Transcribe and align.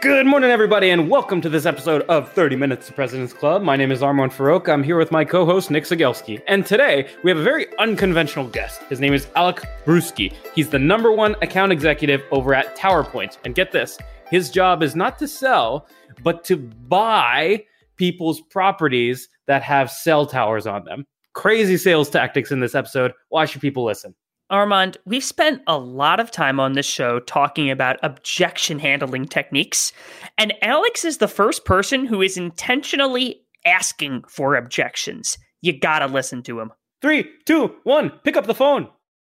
Good 0.00 0.26
morning, 0.26 0.52
everybody, 0.52 0.90
and 0.90 1.10
welcome 1.10 1.40
to 1.40 1.48
this 1.48 1.66
episode 1.66 2.02
of 2.02 2.30
30 2.30 2.54
Minutes 2.54 2.86
to 2.86 2.92
President's 2.92 3.32
Club. 3.32 3.62
My 3.62 3.74
name 3.74 3.90
is 3.90 4.00
Armand 4.00 4.30
Farrokh. 4.30 4.68
I'm 4.68 4.84
here 4.84 4.96
with 4.96 5.10
my 5.10 5.24
co 5.24 5.44
host, 5.44 5.72
Nick 5.72 5.82
Cegelski. 5.82 6.40
And 6.46 6.64
today, 6.64 7.08
we 7.24 7.32
have 7.32 7.38
a 7.38 7.42
very 7.42 7.66
unconventional 7.80 8.46
guest. 8.46 8.80
His 8.84 9.00
name 9.00 9.12
is 9.12 9.26
Alex 9.34 9.64
Bruski. 9.84 10.32
He's 10.54 10.68
the 10.68 10.78
number 10.78 11.10
one 11.10 11.34
account 11.42 11.72
executive 11.72 12.22
over 12.30 12.54
at 12.54 12.76
TowerPoint. 12.76 13.38
And 13.44 13.56
get 13.56 13.72
this 13.72 13.98
his 14.30 14.50
job 14.50 14.84
is 14.84 14.94
not 14.94 15.18
to 15.18 15.26
sell, 15.26 15.88
but 16.22 16.44
to 16.44 16.56
buy 16.56 17.64
people's 17.96 18.40
properties 18.40 19.28
that 19.48 19.64
have 19.64 19.90
cell 19.90 20.26
towers 20.26 20.68
on 20.68 20.84
them. 20.84 21.06
Crazy 21.32 21.76
sales 21.76 22.08
tactics 22.08 22.52
in 22.52 22.60
this 22.60 22.76
episode. 22.76 23.14
Why 23.30 23.46
should 23.46 23.62
people 23.62 23.84
listen? 23.84 24.14
Armand, 24.50 24.96
we've 25.04 25.24
spent 25.24 25.62
a 25.66 25.78
lot 25.78 26.20
of 26.20 26.30
time 26.30 26.58
on 26.58 26.72
this 26.72 26.86
show 26.86 27.20
talking 27.20 27.70
about 27.70 27.98
objection 28.02 28.78
handling 28.78 29.26
techniques, 29.26 29.92
and 30.38 30.54
Alex 30.62 31.04
is 31.04 31.18
the 31.18 31.28
first 31.28 31.66
person 31.66 32.06
who 32.06 32.22
is 32.22 32.38
intentionally 32.38 33.42
asking 33.66 34.24
for 34.26 34.54
objections. 34.54 35.36
You 35.60 35.78
gotta 35.78 36.06
listen 36.06 36.42
to 36.44 36.60
him. 36.60 36.72
Three, 37.02 37.30
two, 37.44 37.74
one, 37.84 38.10
pick 38.24 38.36
up 38.36 38.46
the 38.46 38.54
phone. 38.54 38.88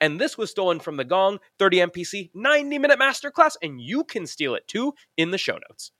And 0.00 0.20
this 0.20 0.38
was 0.38 0.50
stolen 0.50 0.80
from 0.80 0.96
the 0.96 1.04
Gong 1.04 1.38
30 1.58 1.78
MPC 1.78 2.30
90 2.34 2.78
minute 2.78 2.98
masterclass, 2.98 3.56
and 3.62 3.80
you 3.80 4.04
can 4.04 4.26
steal 4.26 4.54
it 4.54 4.66
too 4.66 4.94
in 5.16 5.30
the 5.30 5.38
show 5.38 5.58
notes. 5.68 5.92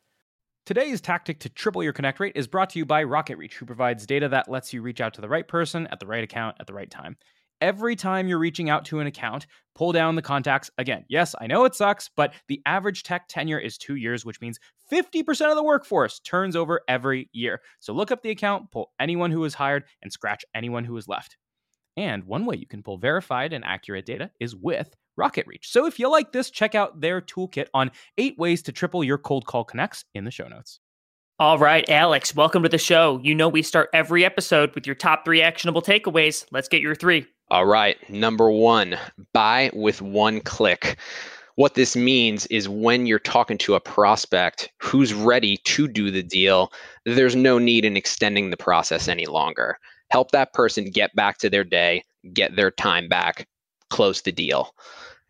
Today's 0.66 1.00
tactic 1.00 1.40
to 1.40 1.48
triple 1.48 1.82
your 1.82 1.92
connect 1.92 2.20
rate 2.20 2.36
is 2.36 2.46
brought 2.46 2.70
to 2.70 2.78
you 2.78 2.86
by 2.86 3.02
RocketReach, 3.02 3.54
who 3.54 3.66
provides 3.66 4.06
data 4.06 4.28
that 4.28 4.48
lets 4.48 4.72
you 4.72 4.82
reach 4.82 5.00
out 5.00 5.14
to 5.14 5.20
the 5.20 5.28
right 5.28 5.48
person 5.48 5.86
at 5.88 6.00
the 6.00 6.06
right 6.06 6.22
account 6.22 6.56
at 6.60 6.66
the 6.66 6.74
right 6.74 6.90
time. 6.90 7.16
Every 7.60 7.94
time 7.94 8.26
you're 8.26 8.38
reaching 8.38 8.70
out 8.70 8.86
to 8.86 9.00
an 9.00 9.06
account, 9.06 9.46
pull 9.74 9.92
down 9.92 10.16
the 10.16 10.22
contacts 10.22 10.70
again. 10.78 11.04
Yes, 11.08 11.34
I 11.40 11.46
know 11.46 11.64
it 11.64 11.74
sucks, 11.74 12.08
but 12.16 12.32
the 12.48 12.62
average 12.64 13.02
tech 13.02 13.28
tenure 13.28 13.58
is 13.58 13.76
two 13.76 13.96
years, 13.96 14.24
which 14.24 14.40
means 14.40 14.58
50% 14.90 15.50
of 15.50 15.56
the 15.56 15.62
workforce 15.62 16.20
turns 16.20 16.56
over 16.56 16.80
every 16.88 17.28
year. 17.32 17.60
So 17.80 17.92
look 17.92 18.10
up 18.10 18.22
the 18.22 18.30
account, 18.30 18.70
pull 18.70 18.92
anyone 18.98 19.30
who 19.30 19.40
was 19.40 19.54
hired, 19.54 19.84
and 20.02 20.10
scratch 20.10 20.44
anyone 20.54 20.84
who 20.84 20.94
was 20.94 21.08
left. 21.08 21.36
And 21.96 22.24
one 22.24 22.46
way 22.46 22.56
you 22.56 22.66
can 22.66 22.82
pull 22.82 22.98
verified 22.98 23.52
and 23.52 23.64
accurate 23.64 24.06
data 24.06 24.30
is 24.40 24.54
with 24.54 24.94
RocketReach. 25.18 25.64
So 25.64 25.86
if 25.86 25.98
you 25.98 26.10
like 26.10 26.32
this, 26.32 26.50
check 26.50 26.74
out 26.74 27.00
their 27.00 27.20
toolkit 27.20 27.66
on 27.74 27.90
eight 28.16 28.38
ways 28.38 28.62
to 28.62 28.72
triple 28.72 29.04
your 29.04 29.18
cold 29.18 29.46
call 29.46 29.64
connects 29.64 30.04
in 30.14 30.24
the 30.24 30.30
show 30.30 30.48
notes. 30.48 30.80
All 31.38 31.58
right, 31.58 31.88
Alex, 31.88 32.34
welcome 32.34 32.62
to 32.64 32.68
the 32.68 32.78
show. 32.78 33.18
You 33.22 33.34
know, 33.34 33.48
we 33.48 33.62
start 33.62 33.88
every 33.94 34.24
episode 34.24 34.74
with 34.74 34.86
your 34.86 34.94
top 34.94 35.24
three 35.24 35.40
actionable 35.40 35.80
takeaways. 35.80 36.44
Let's 36.52 36.68
get 36.68 36.82
your 36.82 36.94
three. 36.94 37.26
All 37.50 37.66
right. 37.66 37.96
Number 38.10 38.50
one, 38.50 38.96
buy 39.32 39.70
with 39.72 40.02
one 40.02 40.40
click. 40.40 40.98
What 41.56 41.74
this 41.74 41.96
means 41.96 42.46
is 42.46 42.68
when 42.68 43.06
you're 43.06 43.18
talking 43.18 43.58
to 43.58 43.74
a 43.74 43.80
prospect 43.80 44.70
who's 44.80 45.12
ready 45.12 45.56
to 45.64 45.88
do 45.88 46.10
the 46.10 46.22
deal, 46.22 46.72
there's 47.04 47.34
no 47.34 47.58
need 47.58 47.84
in 47.84 47.96
extending 47.96 48.50
the 48.50 48.56
process 48.56 49.08
any 49.08 49.26
longer 49.26 49.78
help 50.10 50.30
that 50.32 50.52
person 50.52 50.90
get 50.90 51.14
back 51.14 51.38
to 51.38 51.50
their 51.50 51.64
day, 51.64 52.02
get 52.32 52.56
their 52.56 52.70
time 52.70 53.08
back, 53.08 53.46
close 53.88 54.22
the 54.22 54.32
deal. 54.32 54.74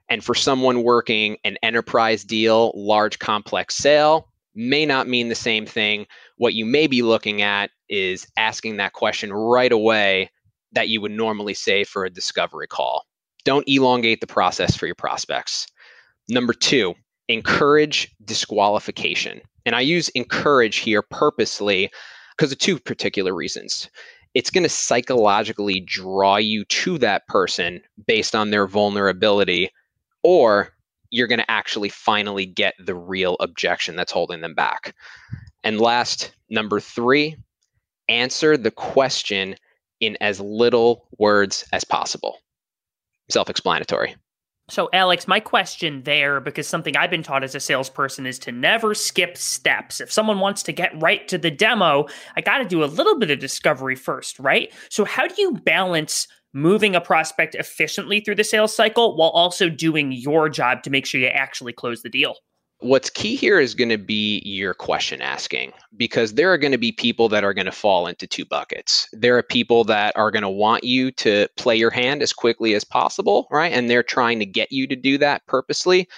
And 0.08 0.24
for 0.24 0.34
someone 0.34 0.82
working 0.82 1.36
an 1.44 1.56
enterprise 1.62 2.24
deal, 2.24 2.72
large 2.74 3.18
complex 3.18 3.76
sale, 3.76 4.28
may 4.54 4.84
not 4.84 5.08
mean 5.08 5.28
the 5.28 5.34
same 5.34 5.66
thing. 5.66 6.06
What 6.36 6.54
you 6.54 6.66
may 6.66 6.86
be 6.86 7.02
looking 7.02 7.42
at 7.42 7.70
is 7.88 8.26
asking 8.36 8.76
that 8.76 8.92
question 8.92 9.32
right 9.32 9.70
away 9.70 10.30
that 10.72 10.88
you 10.88 11.00
would 11.00 11.12
normally 11.12 11.54
say 11.54 11.84
for 11.84 12.04
a 12.04 12.10
discovery 12.10 12.66
call. 12.66 13.04
Don't 13.44 13.68
elongate 13.68 14.20
the 14.20 14.26
process 14.26 14.76
for 14.76 14.86
your 14.86 14.94
prospects. 14.94 15.66
Number 16.28 16.52
two, 16.52 16.94
encourage 17.28 18.12
disqualification. 18.24 19.40
And 19.64 19.74
I 19.74 19.80
use 19.80 20.08
encourage 20.10 20.76
here 20.76 21.02
purposely 21.02 21.90
because 22.36 22.52
of 22.52 22.58
two 22.58 22.78
particular 22.78 23.34
reasons 23.34 23.88
it's 24.34 24.50
going 24.50 24.62
to 24.62 24.68
psychologically 24.68 25.80
draw 25.80 26.36
you 26.36 26.64
to 26.66 26.98
that 26.98 27.26
person 27.26 27.80
based 28.06 28.34
on 28.34 28.50
their 28.50 28.66
vulnerability, 28.66 29.70
or 30.22 30.70
you're 31.10 31.26
going 31.26 31.40
to 31.40 31.50
actually 31.50 31.88
finally 31.88 32.46
get 32.46 32.74
the 32.78 32.94
real 32.94 33.36
objection 33.40 33.96
that's 33.96 34.12
holding 34.12 34.40
them 34.40 34.54
back. 34.54 34.94
And 35.64 35.80
last, 35.80 36.32
number 36.48 36.80
three, 36.80 37.36
answer 38.08 38.56
the 38.56 38.70
question 38.70 39.56
in 40.00 40.16
as 40.20 40.40
little 40.40 41.08
words 41.18 41.64
as 41.72 41.84
possible. 41.84 42.38
Self 43.28 43.50
explanatory. 43.50 44.16
So, 44.70 44.88
Alex, 44.92 45.26
my 45.26 45.40
question 45.40 46.02
there, 46.04 46.40
because 46.40 46.68
something 46.68 46.96
I've 46.96 47.10
been 47.10 47.24
taught 47.24 47.42
as 47.42 47.56
a 47.56 47.60
salesperson 47.60 48.24
is 48.24 48.38
to 48.40 48.52
never 48.52 48.94
skip 48.94 49.36
steps. 49.36 50.00
If 50.00 50.12
someone 50.12 50.38
wants 50.38 50.62
to 50.64 50.72
get 50.72 51.02
right 51.02 51.26
to 51.26 51.38
the 51.38 51.50
demo, 51.50 52.06
I 52.36 52.40
got 52.40 52.58
to 52.58 52.64
do 52.64 52.84
a 52.84 52.86
little 52.86 53.18
bit 53.18 53.32
of 53.32 53.40
discovery 53.40 53.96
first, 53.96 54.38
right? 54.38 54.72
So, 54.88 55.04
how 55.04 55.26
do 55.26 55.34
you 55.38 55.54
balance 55.54 56.28
moving 56.52 56.94
a 56.94 57.00
prospect 57.00 57.56
efficiently 57.56 58.20
through 58.20 58.36
the 58.36 58.44
sales 58.44 58.74
cycle 58.74 59.16
while 59.16 59.30
also 59.30 59.68
doing 59.68 60.12
your 60.12 60.48
job 60.48 60.84
to 60.84 60.90
make 60.90 61.04
sure 61.04 61.20
you 61.20 61.26
actually 61.26 61.72
close 61.72 62.02
the 62.02 62.08
deal? 62.08 62.36
What's 62.80 63.10
key 63.10 63.36
here 63.36 63.60
is 63.60 63.74
going 63.74 63.90
to 63.90 63.98
be 63.98 64.40
your 64.44 64.72
question 64.72 65.20
asking 65.20 65.72
because 65.96 66.34
there 66.34 66.50
are 66.50 66.56
going 66.56 66.72
to 66.72 66.78
be 66.78 66.92
people 66.92 67.28
that 67.28 67.44
are 67.44 67.52
going 67.52 67.66
to 67.66 67.72
fall 67.72 68.06
into 68.06 68.26
two 68.26 68.46
buckets. 68.46 69.06
There 69.12 69.36
are 69.36 69.42
people 69.42 69.84
that 69.84 70.16
are 70.16 70.30
going 70.30 70.42
to 70.42 70.48
want 70.48 70.82
you 70.82 71.10
to 71.12 71.46
play 71.56 71.76
your 71.76 71.90
hand 71.90 72.22
as 72.22 72.32
quickly 72.32 72.74
as 72.74 72.84
possible, 72.84 73.46
right? 73.50 73.72
And 73.72 73.90
they're 73.90 74.02
trying 74.02 74.38
to 74.38 74.46
get 74.46 74.72
you 74.72 74.86
to 74.86 74.96
do 74.96 75.18
that 75.18 75.46
purposely. 75.46 76.08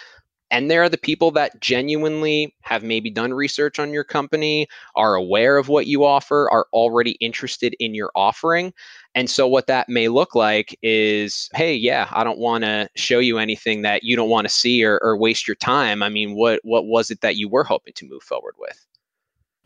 And 0.52 0.70
there 0.70 0.82
are 0.82 0.88
the 0.90 0.99
people 0.99 1.31
that 1.32 1.60
genuinely 1.60 2.54
have 2.60 2.84
maybe 2.84 3.10
done 3.10 3.32
research 3.32 3.78
on 3.78 3.90
your 3.93 4.04
company, 4.04 4.69
are 4.94 5.14
aware 5.14 5.56
of 5.56 5.69
what 5.69 5.87
you 5.87 6.04
offer, 6.04 6.49
are 6.52 6.66
already 6.75 7.12
interested 7.12 7.75
in 7.81 7.94
your 7.94 8.12
offering. 8.14 8.75
And 9.14 9.31
so, 9.31 9.49
what 9.49 9.66
that 9.66 9.88
may 9.88 10.08
look 10.08 10.34
like 10.34 10.78
is 10.82 11.49
hey, 11.54 11.75
yeah, 11.75 12.06
I 12.12 12.22
don't 12.22 12.38
want 12.38 12.64
to 12.64 12.88
show 12.94 13.19
you 13.19 13.38
anything 13.38 13.81
that 13.82 14.04
you 14.04 14.14
don't 14.14 14.28
want 14.28 14.46
to 14.46 14.52
see 14.52 14.84
or, 14.84 15.00
or 15.02 15.16
waste 15.16 15.49
your 15.49 15.54
time. 15.54 16.02
I 16.02 16.10
mean, 16.10 16.37
what, 16.37 16.60
what 16.62 16.84
was 16.84 17.10
it 17.10 17.22
that 17.22 17.37
you 17.37 17.48
were 17.48 17.64
hoping 17.64 17.94
to 17.94 18.06
move 18.06 18.22
forward 18.22 18.55
with? 18.58 18.87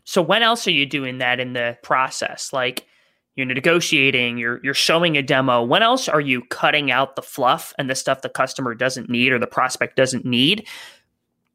So, 0.05 0.21
when 0.21 0.41
else 0.41 0.65
are 0.67 0.71
you 0.71 0.85
doing 0.85 1.17
that 1.17 1.41
in 1.41 1.51
the 1.51 1.77
process? 1.83 2.53
Like, 2.53 2.87
you're 3.37 3.45
negotiating, 3.45 4.37
you're 4.37 4.59
you're 4.63 4.73
showing 4.73 5.15
a 5.15 5.21
demo. 5.21 5.63
When 5.63 5.83
else 5.83 6.09
are 6.09 6.19
you 6.19 6.43
cutting 6.45 6.91
out 6.91 7.15
the 7.15 7.21
fluff 7.21 7.73
and 7.77 7.89
the 7.89 7.95
stuff 7.95 8.21
the 8.21 8.29
customer 8.29 8.75
doesn't 8.75 9.09
need 9.09 9.31
or 9.31 9.39
the 9.39 9.47
prospect 9.47 9.95
doesn't 9.95 10.25
need 10.25 10.67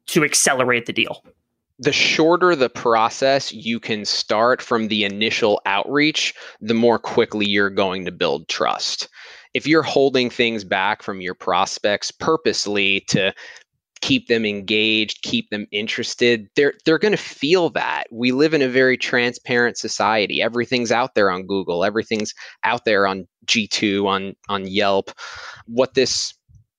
to 0.07 0.23
accelerate 0.23 0.87
the 0.87 0.93
deal? 0.93 1.23
the 1.79 1.91
shorter 1.91 2.55
the 2.55 2.69
process 2.69 3.51
you 3.51 3.79
can 3.79 4.05
start 4.05 4.61
from 4.61 4.87
the 4.87 5.03
initial 5.03 5.59
outreach, 5.65 6.33
the 6.61 6.73
more 6.73 6.99
quickly 6.99 7.47
you're 7.47 7.69
going 7.69 8.05
to 8.05 8.11
build 8.11 8.47
trust. 8.47 9.09
If 9.53 9.67
you're 9.67 9.83
holding 9.83 10.29
things 10.29 10.63
back 10.63 11.03
from 11.03 11.19
your 11.19 11.33
prospects 11.33 12.09
purposely 12.09 13.01
to 13.09 13.33
keep 14.03 14.27
them 14.27 14.45
engaged, 14.45 15.21
keep 15.21 15.49
them 15.49 15.65
interested, 15.71 16.49
they're 16.57 16.73
they're 16.83 16.99
going 16.99 17.13
to 17.13 17.17
feel 17.17 17.69
that. 17.69 18.03
We 18.11 18.33
live 18.33 18.53
in 18.53 18.61
a 18.61 18.67
very 18.67 18.97
transparent 18.97 19.77
society. 19.77 20.41
Everything's 20.41 20.91
out 20.91 21.15
there 21.15 21.31
on 21.31 21.47
Google, 21.47 21.85
everything's 21.85 22.33
out 22.65 22.83
there 22.83 23.07
on 23.07 23.25
G2, 23.45 24.05
on 24.05 24.35
on 24.49 24.67
Yelp. 24.67 25.11
What 25.67 25.93
this 25.93 26.33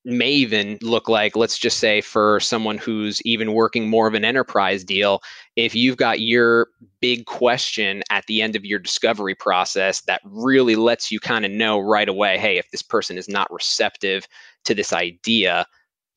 may 0.04 0.32
even 0.32 0.76
look 0.82 1.08
like, 1.08 1.34
let's 1.34 1.56
just 1.56 1.78
say, 1.78 2.02
for 2.02 2.38
someone 2.40 2.76
who's 2.76 3.22
even 3.22 3.54
working 3.54 3.88
more 3.88 4.06
of 4.06 4.12
an 4.12 4.22
enterprise 4.26 4.84
deal, 4.84 5.22
if 5.56 5.74
you've 5.74 5.96
got 5.96 6.20
your 6.20 6.68
big 7.00 7.24
question 7.24 8.02
at 8.10 8.26
the 8.26 8.42
end 8.42 8.54
of 8.54 8.66
your 8.66 8.78
discovery 8.78 9.34
process 9.34 10.02
that 10.02 10.20
really 10.26 10.76
lets 10.76 11.10
you 11.10 11.18
kind 11.20 11.46
of 11.46 11.50
know 11.50 11.80
right 11.80 12.10
away 12.10 12.36
hey, 12.36 12.58
if 12.58 12.70
this 12.70 12.82
person 12.82 13.16
is 13.16 13.30
not 13.30 13.50
receptive 13.50 14.28
to 14.64 14.74
this 14.74 14.92
idea, 14.92 15.64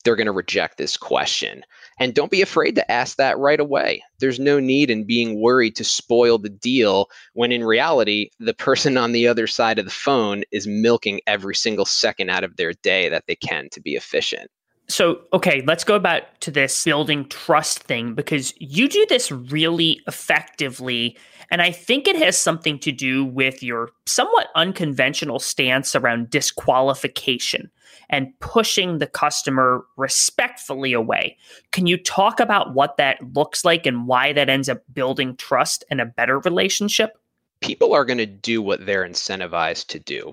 they're 0.08 0.16
going 0.16 0.24
to 0.24 0.32
reject 0.32 0.78
this 0.78 0.96
question. 0.96 1.62
And 2.00 2.14
don't 2.14 2.30
be 2.30 2.40
afraid 2.40 2.74
to 2.76 2.90
ask 2.90 3.18
that 3.18 3.36
right 3.36 3.60
away. 3.60 4.02
There's 4.20 4.40
no 4.40 4.58
need 4.58 4.88
in 4.90 5.04
being 5.04 5.38
worried 5.38 5.76
to 5.76 5.84
spoil 5.84 6.38
the 6.38 6.48
deal 6.48 7.08
when 7.34 7.52
in 7.52 7.62
reality, 7.62 8.30
the 8.40 8.54
person 8.54 8.96
on 8.96 9.12
the 9.12 9.28
other 9.28 9.46
side 9.46 9.78
of 9.78 9.84
the 9.84 9.90
phone 9.90 10.44
is 10.50 10.66
milking 10.66 11.20
every 11.26 11.54
single 11.54 11.84
second 11.84 12.30
out 12.30 12.42
of 12.42 12.56
their 12.56 12.72
day 12.72 13.10
that 13.10 13.24
they 13.26 13.36
can 13.36 13.68
to 13.70 13.82
be 13.82 13.96
efficient. 13.96 14.50
So, 14.90 15.20
okay, 15.34 15.62
let's 15.66 15.84
go 15.84 15.98
back 15.98 16.40
to 16.40 16.50
this 16.50 16.84
building 16.84 17.28
trust 17.28 17.82
thing 17.82 18.14
because 18.14 18.54
you 18.58 18.88
do 18.88 19.04
this 19.08 19.30
really 19.30 20.00
effectively. 20.06 21.16
And 21.50 21.60
I 21.60 21.72
think 21.72 22.08
it 22.08 22.16
has 22.16 22.38
something 22.38 22.78
to 22.80 22.92
do 22.92 23.24
with 23.24 23.62
your 23.62 23.90
somewhat 24.06 24.48
unconventional 24.54 25.40
stance 25.40 25.94
around 25.94 26.30
disqualification 26.30 27.70
and 28.08 28.32
pushing 28.40 28.98
the 28.98 29.06
customer 29.06 29.84
respectfully 29.98 30.94
away. 30.94 31.36
Can 31.70 31.86
you 31.86 31.98
talk 32.02 32.40
about 32.40 32.74
what 32.74 32.96
that 32.96 33.18
looks 33.34 33.66
like 33.66 33.84
and 33.84 34.06
why 34.06 34.32
that 34.32 34.48
ends 34.48 34.70
up 34.70 34.82
building 34.92 35.36
trust 35.36 35.84
and 35.90 36.00
a 36.00 36.06
better 36.06 36.38
relationship? 36.40 37.18
People 37.60 37.92
are 37.92 38.06
going 38.06 38.18
to 38.18 38.26
do 38.26 38.62
what 38.62 38.86
they're 38.86 39.06
incentivized 39.06 39.88
to 39.88 39.98
do, 39.98 40.32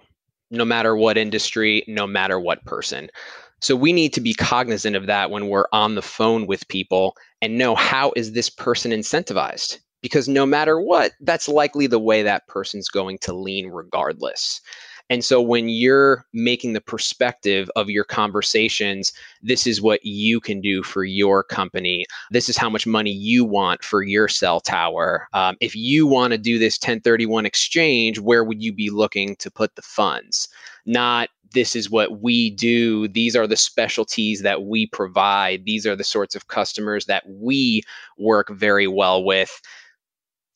no 0.51 0.63
matter 0.63 0.95
what 0.95 1.17
industry, 1.17 1.83
no 1.87 2.07
matter 2.07 2.39
what 2.39 2.63
person. 2.65 3.09
So 3.65 3.75
we 3.75 3.93
need 3.93 4.13
to 4.13 4.21
be 4.21 4.35
cognizant 4.35 4.95
of 4.95 5.07
that 5.07 5.31
when 5.31 5.47
we're 5.47 5.65
on 5.73 5.95
the 5.95 6.03
phone 6.03 6.45
with 6.45 6.67
people 6.67 7.17
and 7.41 7.57
know 7.57 7.73
how 7.73 8.13
is 8.15 8.33
this 8.33 8.47
person 8.47 8.91
incentivized? 8.91 9.79
Because 10.03 10.27
no 10.27 10.45
matter 10.45 10.79
what, 10.79 11.13
that's 11.21 11.49
likely 11.49 11.87
the 11.87 11.97
way 11.97 12.21
that 12.21 12.47
person's 12.47 12.89
going 12.89 13.17
to 13.23 13.33
lean 13.33 13.69
regardless. 13.69 14.61
And 15.09 15.25
so 15.25 15.41
when 15.41 15.67
you're 15.67 16.27
making 16.31 16.73
the 16.73 16.81
perspective 16.81 17.67
of 17.75 17.89
your 17.89 18.03
conversations, 18.03 19.11
this 19.41 19.65
is 19.65 19.81
what 19.81 20.05
you 20.05 20.39
can 20.39 20.61
do 20.61 20.83
for 20.83 21.03
your 21.03 21.43
company. 21.43 22.05
This 22.29 22.49
is 22.49 22.57
how 22.57 22.69
much 22.69 22.85
money 22.85 23.11
you 23.11 23.43
want 23.45 23.83
for 23.83 24.03
your 24.03 24.27
cell 24.27 24.59
tower. 24.59 25.27
Um, 25.33 25.57
if 25.59 25.75
you 25.75 26.05
want 26.05 26.33
to 26.33 26.37
do 26.37 26.59
this 26.59 26.77
1031 26.77 27.47
exchange, 27.47 28.19
where 28.19 28.43
would 28.43 28.61
you 28.61 28.73
be 28.73 28.91
looking 28.91 29.35
to 29.37 29.49
put 29.49 29.73
the 29.75 29.81
funds? 29.81 30.47
Not 30.85 31.29
this 31.55 31.75
is 31.75 31.89
what 31.89 32.21
we 32.21 32.51
do. 32.51 33.07
These 33.07 33.35
are 33.35 33.47
the 33.47 33.57
specialties 33.57 34.43
that 34.43 34.63
we 34.63 34.85
provide. 34.85 35.65
These 35.65 35.87
are 35.87 35.95
the 35.95 36.03
sorts 36.03 36.35
of 36.35 36.49
customers 36.49 37.05
that 37.05 37.23
we 37.27 37.81
work 38.19 38.49
very 38.51 38.85
well 38.85 39.23
with. 39.23 39.59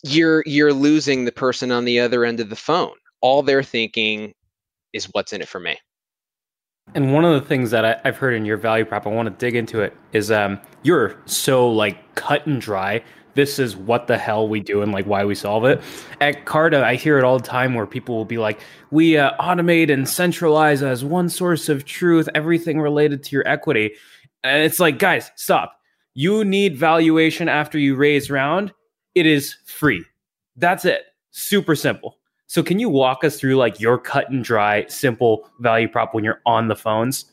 You're 0.04 0.44
you're 0.46 0.74
losing 0.74 1.26
the 1.26 1.32
person 1.32 1.72
on 1.72 1.86
the 1.86 2.00
other 2.00 2.24
end 2.24 2.40
of 2.40 2.50
the 2.52 2.56
phone. 2.56 2.94
All 3.22 3.42
they're 3.42 3.64
thinking 3.64 4.34
is 4.94 5.06
what's 5.14 5.34
in 5.34 5.42
it 5.42 5.48
for 5.48 5.60
me. 5.60 5.78
And 6.96 7.14
one 7.14 7.24
of 7.24 7.40
the 7.40 7.48
things 7.48 7.72
that 7.72 7.86
I, 7.86 8.00
have 8.04 8.18
heard 8.18 8.34
in 8.34 8.46
your 8.46 8.58
value 8.58 8.86
prop, 8.86 9.06
I 9.06 9.10
want 9.10 9.28
to 9.28 9.46
dig 9.46 9.56
into 9.56 9.82
it, 9.82 9.96
is 10.12 10.32
um, 10.32 10.60
you're 10.84 11.22
so 11.26 11.70
like 11.70 12.16
cut 12.16 12.46
and 12.46 12.60
dry. 12.60 13.04
This 13.36 13.60
is 13.60 13.76
what 13.76 14.08
the 14.08 14.18
hell 14.18 14.48
we 14.48 14.60
do 14.60 14.82
and 14.82 14.92
like 14.92 15.06
why 15.06 15.24
we 15.24 15.36
solve 15.36 15.66
it. 15.66 15.82
At 16.20 16.46
Carta, 16.46 16.84
I 16.86 16.96
hear 16.96 17.18
it 17.18 17.24
all 17.24 17.38
the 17.38 17.48
time 17.48 17.74
where 17.74 17.86
people 17.86 18.16
will 18.16 18.26
be 18.26 18.38
like, 18.38 18.60
we 18.92 19.18
uh, 19.18 19.32
automate 19.38 19.92
and 19.92 20.08
centralize 20.10 20.82
as 20.82 21.06
one 21.06 21.30
source 21.30 21.70
of 21.70 21.86
truth, 21.86 22.28
everything 22.36 22.80
related 22.82 23.24
to 23.24 23.36
your 23.36 23.48
equity. 23.48 23.92
And 24.44 24.64
it's 24.64 24.80
like, 24.80 25.00
guys, 25.00 25.32
stop. 25.36 25.80
You 26.14 26.44
need 26.44 26.76
valuation 26.76 27.48
after 27.48 27.78
you 27.78 27.96
raise 27.96 28.30
round. 28.30 28.74
It 29.16 29.26
is 29.26 29.56
free. 29.66 30.04
That's 30.56 30.86
it. 30.86 31.04
Super 31.32 31.76
simple. 31.76 32.18
So 32.48 32.64
can 32.64 32.80
you 32.80 32.90
walk 32.90 33.24
us 33.24 33.40
through 33.40 33.58
like 33.58 33.80
your 33.80 33.98
cut 34.00 34.30
and 34.32 34.44
dry, 34.44 34.86
simple 34.88 35.48
value 35.60 35.88
prop 35.88 36.14
when 36.14 36.24
you're 36.24 36.42
on 36.46 36.68
the 36.68 36.76
phones? 36.76 37.26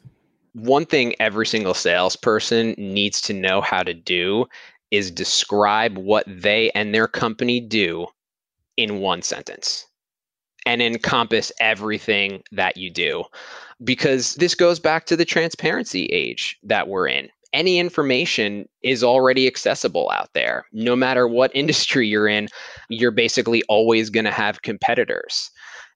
One 0.52 0.84
thing 0.86 1.14
every 1.20 1.46
single 1.46 1.74
salesperson 1.74 2.74
needs 2.76 3.20
to 3.22 3.32
know 3.32 3.60
how 3.60 3.82
to 3.82 3.94
do 3.94 4.46
is 4.90 5.10
describe 5.10 5.96
what 5.98 6.24
they 6.28 6.70
and 6.70 6.94
their 6.94 7.08
company 7.08 7.60
do 7.60 8.06
in 8.76 9.00
one 9.00 9.22
sentence 9.22 9.86
and 10.64 10.82
encompass 10.82 11.52
everything 11.60 12.42
that 12.52 12.76
you 12.76 12.90
do. 12.90 13.24
Because 13.84 14.34
this 14.34 14.54
goes 14.54 14.80
back 14.80 15.06
to 15.06 15.16
the 15.16 15.24
transparency 15.24 16.06
age 16.06 16.58
that 16.62 16.88
we're 16.88 17.08
in 17.08 17.28
any 17.56 17.78
information 17.78 18.68
is 18.82 19.02
already 19.02 19.46
accessible 19.46 20.10
out 20.12 20.28
there. 20.34 20.66
No 20.72 20.94
matter 20.94 21.26
what 21.26 21.50
industry 21.54 22.06
you're 22.06 22.28
in, 22.28 22.48
you're 22.90 23.10
basically 23.10 23.62
always 23.68 24.10
going 24.10 24.26
to 24.26 24.30
have 24.30 24.62
competitors. 24.62 25.50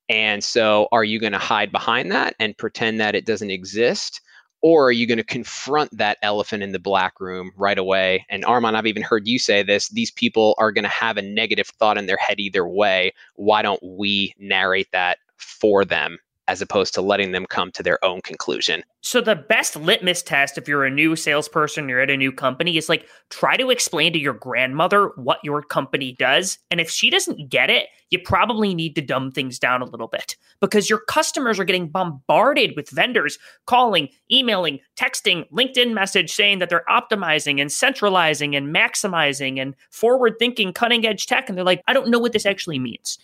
And 0.09 0.43
so, 0.43 0.89
are 0.91 1.05
you 1.05 1.21
going 1.21 1.35
to 1.35 1.39
hide 1.39 1.71
behind 1.71 2.11
that 2.13 2.35
and 2.41 2.57
pretend 2.57 2.99
that 3.01 3.15
it 3.15 3.27
doesn't 3.27 3.51
exist? 3.51 4.21
Or 4.63 4.87
are 4.87 4.93
you 4.93 5.07
going 5.07 5.19
to 5.19 5.25
confront 5.25 5.97
that 5.97 6.19
elephant 6.23 6.63
in 6.63 6.73
the 6.73 6.79
black 6.79 7.21
room 7.21 7.53
right 7.57 7.79
away? 7.79 8.27
And 8.29 8.45
Armand, 8.45 8.77
I've 8.77 8.87
even 8.87 9.03
heard 9.03 9.27
you 9.27 9.39
say 9.39 9.63
this 9.63 9.89
these 9.89 10.11
people 10.11 10.55
are 10.59 10.73
going 10.73 10.85
to 10.85 10.89
have 10.89 11.17
a 11.17 11.23
negative 11.23 11.69
thought 11.69 11.97
in 11.99 12.07
their 12.07 12.19
head 12.19 12.41
either 12.41 12.67
way. 12.69 13.13
Why 13.37 13.63
don't 13.63 13.83
we 13.83 14.35
narrate 14.39 14.93
that 14.93 15.19
for 15.37 15.85
them 15.85 16.19
as 16.51 16.61
opposed 16.61 16.93
to 16.93 17.01
letting 17.01 17.31
them 17.31 17.47
come 17.47 17.71
to 17.71 17.81
their 17.81 18.05
own 18.05 18.21
conclusion. 18.23 18.83
So 19.03 19.21
the 19.21 19.37
best 19.37 19.77
litmus 19.77 20.21
test 20.21 20.59
if 20.59 20.67
you're 20.67 20.85
a 20.85 20.91
new 20.91 21.15
salesperson, 21.15 21.89
you're 21.89 22.01
at 22.01 22.11
a 22.11 22.17
new 22.17 22.33
company 22.33 22.77
is 22.77 22.89
like 22.89 23.07
try 23.29 23.57
to 23.57 23.71
explain 23.71 24.13
to 24.15 24.19
your 24.19 24.35
grandmother 24.35 25.13
what 25.15 25.39
your 25.45 25.63
company 25.63 26.17
does. 26.19 26.59
And 26.69 26.81
if 26.81 26.91
she 26.91 27.09
doesn't 27.09 27.51
get 27.51 27.71
it, 27.71 27.87
you 28.11 28.19
probably 28.19 28.75
need 28.75 28.97
to 28.97 29.01
dumb 29.01 29.31
things 29.31 29.61
down 29.61 29.81
a 29.81 29.85
little 29.85 30.09
bit 30.09 30.35
because 30.59 30.91
your 30.91 30.99
customers 30.99 31.61
are 31.61 31.65
getting 31.65 31.87
bombarded 31.87 32.73
with 32.75 32.91
vendors 32.91 33.39
calling, 33.67 34.09
emailing, 34.33 34.81
texting, 34.97 35.49
LinkedIn 35.53 35.93
message 35.93 36.33
saying 36.33 36.59
that 36.59 36.69
they're 36.69 36.85
optimizing 36.91 37.61
and 37.61 37.71
centralizing 37.71 38.57
and 38.57 38.75
maximizing 38.75 39.61
and 39.63 39.77
forward 39.91 40.35
thinking 40.41 40.73
cutting 40.73 41.07
edge 41.07 41.27
tech 41.27 41.49
and 41.49 41.57
they're 41.57 41.65
like, 41.65 41.83
I 41.87 41.93
don't 41.93 42.11
know 42.11 42.19
what 42.19 42.33
this 42.33 42.45
actually 42.45 42.81
means. 42.81 43.21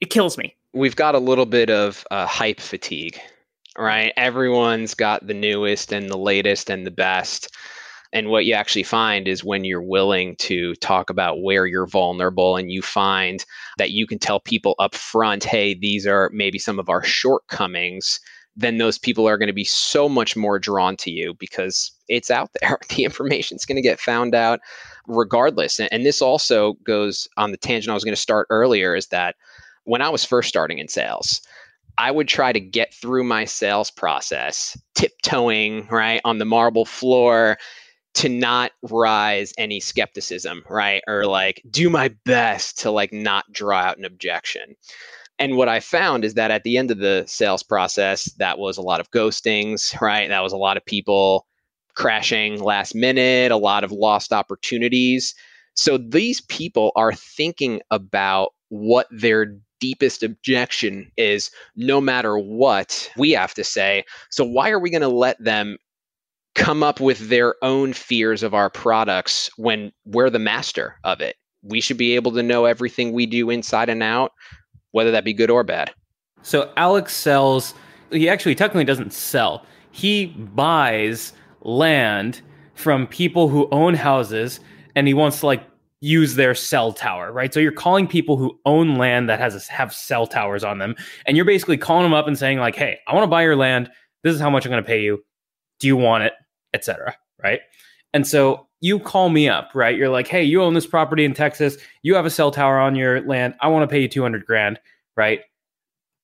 It 0.00 0.08
kills 0.08 0.38
me 0.38 0.56
we've 0.74 0.96
got 0.96 1.14
a 1.14 1.18
little 1.18 1.46
bit 1.46 1.70
of 1.70 2.04
uh, 2.10 2.26
hype 2.26 2.60
fatigue 2.60 3.20
right? 3.78 4.12
Everyone's 4.16 4.94
got 4.94 5.26
the 5.26 5.34
newest 5.34 5.92
and 5.92 6.08
the 6.08 6.18
latest 6.18 6.70
and 6.70 6.86
the 6.86 6.90
best. 6.90 7.54
And 8.12 8.28
what 8.28 8.44
you 8.44 8.54
actually 8.54 8.84
find 8.84 9.26
is 9.26 9.42
when 9.42 9.64
you're 9.64 9.82
willing 9.82 10.36
to 10.36 10.74
talk 10.76 11.10
about 11.10 11.42
where 11.42 11.66
you're 11.66 11.86
vulnerable 11.86 12.56
and 12.56 12.70
you 12.70 12.80
find 12.80 13.44
that 13.76 13.90
you 13.90 14.06
can 14.06 14.20
tell 14.20 14.38
people 14.38 14.76
up 14.78 14.94
front, 14.94 15.42
hey, 15.42 15.74
these 15.74 16.06
are 16.06 16.30
maybe 16.32 16.58
some 16.58 16.78
of 16.78 16.88
our 16.88 17.02
shortcomings, 17.02 18.20
then 18.54 18.78
those 18.78 18.98
people 18.98 19.26
are 19.26 19.36
going 19.36 19.48
to 19.48 19.52
be 19.52 19.64
so 19.64 20.08
much 20.08 20.36
more 20.36 20.60
drawn 20.60 20.96
to 20.98 21.10
you 21.10 21.34
because 21.40 21.90
it's 22.08 22.30
out 22.30 22.50
there. 22.60 22.78
The 22.88 23.02
information's 23.02 23.64
going 23.64 23.76
to 23.76 23.82
get 23.82 23.98
found 23.98 24.32
out 24.32 24.60
regardless. 25.08 25.80
And, 25.80 25.88
and 25.90 26.06
this 26.06 26.22
also 26.22 26.74
goes 26.84 27.26
on 27.36 27.50
the 27.50 27.56
tangent 27.56 27.90
I 27.90 27.94
was 27.94 28.04
going 28.04 28.14
to 28.14 28.20
start 28.20 28.46
earlier 28.48 28.94
is 28.94 29.08
that 29.08 29.34
when 29.84 30.02
I 30.02 30.08
was 30.08 30.24
first 30.24 30.48
starting 30.48 30.78
in 30.78 30.88
sales, 30.88 31.40
I 31.96 32.10
would 32.10 32.28
try 32.28 32.52
to 32.52 32.60
get 32.60 32.92
through 32.92 33.24
my 33.24 33.44
sales 33.44 33.90
process, 33.90 34.76
tiptoeing, 34.94 35.86
right, 35.88 36.20
on 36.24 36.38
the 36.38 36.44
marble 36.44 36.84
floor, 36.84 37.56
to 38.14 38.28
not 38.28 38.72
rise 38.82 39.52
any 39.58 39.80
skepticism, 39.80 40.64
right? 40.68 41.02
Or 41.06 41.26
like 41.26 41.62
do 41.70 41.90
my 41.90 42.08
best 42.24 42.78
to 42.80 42.90
like 42.90 43.12
not 43.12 43.44
draw 43.52 43.78
out 43.78 43.98
an 43.98 44.04
objection. 44.04 44.76
And 45.38 45.56
what 45.56 45.68
I 45.68 45.80
found 45.80 46.24
is 46.24 46.34
that 46.34 46.52
at 46.52 46.62
the 46.62 46.78
end 46.78 46.92
of 46.92 46.98
the 46.98 47.24
sales 47.26 47.64
process, 47.64 48.32
that 48.34 48.58
was 48.58 48.76
a 48.76 48.82
lot 48.82 49.00
of 49.00 49.10
ghostings, 49.10 50.00
right? 50.00 50.28
That 50.28 50.44
was 50.44 50.52
a 50.52 50.56
lot 50.56 50.76
of 50.76 50.84
people 50.84 51.46
crashing 51.94 52.62
last 52.62 52.94
minute, 52.94 53.50
a 53.50 53.56
lot 53.56 53.82
of 53.82 53.90
lost 53.90 54.32
opportunities. 54.32 55.34
So 55.74 55.98
these 55.98 56.40
people 56.42 56.92
are 56.94 57.12
thinking 57.12 57.80
about 57.90 58.50
what 58.68 59.08
their 59.10 59.56
deepest 59.84 60.22
objection 60.22 61.12
is 61.18 61.50
no 61.76 62.00
matter 62.00 62.38
what 62.38 63.10
we 63.18 63.32
have 63.32 63.52
to 63.52 63.62
say. 63.62 64.02
So 64.30 64.42
why 64.42 64.70
are 64.70 64.78
we 64.78 64.88
going 64.88 65.02
to 65.02 65.08
let 65.08 65.36
them 65.44 65.76
come 66.54 66.82
up 66.82 67.00
with 67.00 67.28
their 67.28 67.54
own 67.62 67.92
fears 67.92 68.42
of 68.42 68.54
our 68.54 68.70
products 68.70 69.50
when 69.58 69.92
we're 70.06 70.30
the 70.30 70.38
master 70.38 70.96
of 71.04 71.20
it. 71.20 71.36
We 71.62 71.82
should 71.82 71.98
be 71.98 72.14
able 72.14 72.32
to 72.32 72.42
know 72.42 72.64
everything 72.64 73.12
we 73.12 73.26
do 73.26 73.50
inside 73.50 73.90
and 73.90 74.02
out, 74.02 74.32
whether 74.92 75.10
that 75.10 75.24
be 75.24 75.34
good 75.34 75.50
or 75.50 75.64
bad. 75.64 75.92
So 76.42 76.72
Alex 76.78 77.14
sells, 77.14 77.74
he 78.10 78.28
actually 78.28 78.54
technically 78.54 78.84
doesn't 78.84 79.12
sell. 79.12 79.66
He 79.90 80.26
buys 80.26 81.34
land 81.60 82.40
from 82.74 83.06
people 83.06 83.48
who 83.48 83.68
own 83.70 83.94
houses 83.94 84.60
and 84.94 85.06
he 85.06 85.14
wants 85.14 85.40
to 85.40 85.46
like 85.46 85.62
use 86.04 86.34
their 86.34 86.54
cell 86.54 86.92
tower, 86.92 87.32
right? 87.32 87.52
So 87.54 87.60
you're 87.60 87.72
calling 87.72 88.06
people 88.06 88.36
who 88.36 88.58
own 88.66 88.96
land 88.96 89.28
that 89.28 89.38
has 89.38 89.66
have 89.68 89.94
cell 89.94 90.26
towers 90.26 90.62
on 90.62 90.78
them 90.78 90.94
and 91.26 91.36
you're 91.36 91.46
basically 91.46 91.78
calling 91.78 92.04
them 92.04 92.14
up 92.14 92.26
and 92.26 92.38
saying 92.38 92.58
like, 92.58 92.76
"Hey, 92.76 92.98
I 93.08 93.14
want 93.14 93.24
to 93.24 93.28
buy 93.28 93.42
your 93.42 93.56
land. 93.56 93.90
This 94.22 94.34
is 94.34 94.40
how 94.40 94.50
much 94.50 94.64
I'm 94.64 94.70
going 94.70 94.82
to 94.82 94.86
pay 94.86 95.02
you. 95.02 95.24
Do 95.80 95.86
you 95.86 95.96
want 95.96 96.24
it?" 96.24 96.34
etc. 96.74 97.16
Right. 97.42 97.60
And 98.12 98.26
so 98.26 98.66
you 98.80 98.98
call 98.98 99.30
me 99.30 99.48
up, 99.48 99.70
right? 99.74 99.96
You're 99.96 100.10
like, 100.10 100.28
hey, 100.28 100.42
you 100.44 100.62
own 100.62 100.74
this 100.74 100.86
property 100.86 101.24
in 101.24 101.32
Texas. 101.32 101.78
You 102.02 102.14
have 102.16 102.26
a 102.26 102.30
cell 102.30 102.50
tower 102.50 102.78
on 102.78 102.94
your 102.94 103.22
land. 103.22 103.54
I 103.60 103.68
want 103.68 103.88
to 103.88 103.92
pay 103.92 104.02
you 104.02 104.08
200 104.08 104.44
grand, 104.44 104.78
right? 105.16 105.40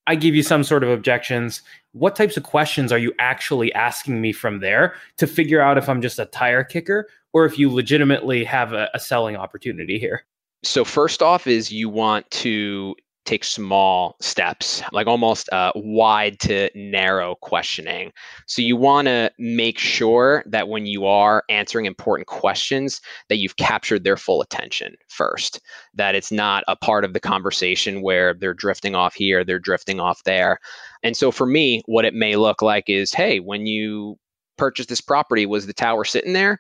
I 0.07 0.15
give 0.15 0.35
you 0.35 0.43
some 0.43 0.63
sort 0.63 0.85
of 0.85 0.91
objections. 0.91 1.63
What 1.93 2.17
types 2.17 2.37
of 2.37 2.43
questions 2.43 2.93
are 2.93 2.99
you 2.99 3.13
actually 3.19 3.73
asking 3.73 4.21
me 4.21 4.33
from 4.33 4.61
there 4.61 4.95
to 5.17 5.27
figure 5.27 5.61
out 5.61 5.79
if 5.79 5.89
I'm 5.89 6.03
just 6.03 6.19
a 6.19 6.27
tire 6.27 6.65
kicker 6.65 7.09
or 7.33 7.45
if 7.45 7.59
you 7.59 7.73
legitimately 7.73 8.45
have 8.45 8.73
a, 8.73 8.89
a 8.95 9.01
selling 9.01 9.37
opportunity 9.37 9.99
here? 9.99 10.25
So, 10.63 10.85
first 10.85 11.23
off, 11.23 11.47
is 11.47 11.73
you 11.73 11.89
want 11.89 12.31
to 12.31 12.95
take 13.27 13.45
small 13.45 14.17
steps, 14.21 14.83
like 14.93 15.07
almost 15.07 15.49
uh, 15.53 15.71
wide 15.77 16.41
to 16.41 16.71
narrow 16.75 17.37
questioning. 17.37 18.13
So 18.47 18.63
you 18.63 18.77
want 18.77 19.07
to 19.07 19.31
make 19.39 19.79
sure 19.79 20.43
that 20.47 20.69
when 20.69 20.87
you 20.87 21.07
are 21.07 21.45
answering 21.49 21.87
important 21.87 22.27
questions, 22.27 23.01
that 23.29 23.37
you've 23.37 23.57
captured 23.57 24.05
their 24.05 24.17
full 24.17 24.41
attention 24.41 24.97
first. 25.09 25.61
That 25.95 26.15
it's 26.15 26.33
not 26.33 26.65
a 26.67 26.77
part 26.77 27.05
of 27.05 27.13
the 27.13 27.21
conversation 27.21 28.03
where 28.03 28.35
they're 28.35 28.55
drifting 28.55 28.95
off 28.95 29.15
here, 29.15 29.45
they're 29.45 29.59
drifting 29.59 30.01
off 30.01 30.25
there. 30.25 30.59
And 31.03 31.17
so 31.17 31.31
for 31.31 31.47
me, 31.47 31.83
what 31.87 32.05
it 32.05 32.15
may 32.15 32.37
look 32.37 32.63
like 32.63 32.89
is, 32.89 33.13
hey, 33.13 33.39
when 33.39 33.67
you 33.67 34.19
purchased 34.57 34.89
this 34.89 35.01
property, 35.01 35.47
was 35.47 35.67
the 35.67 35.73
tower 35.73 36.05
sitting 36.05 36.33
there 36.33 36.59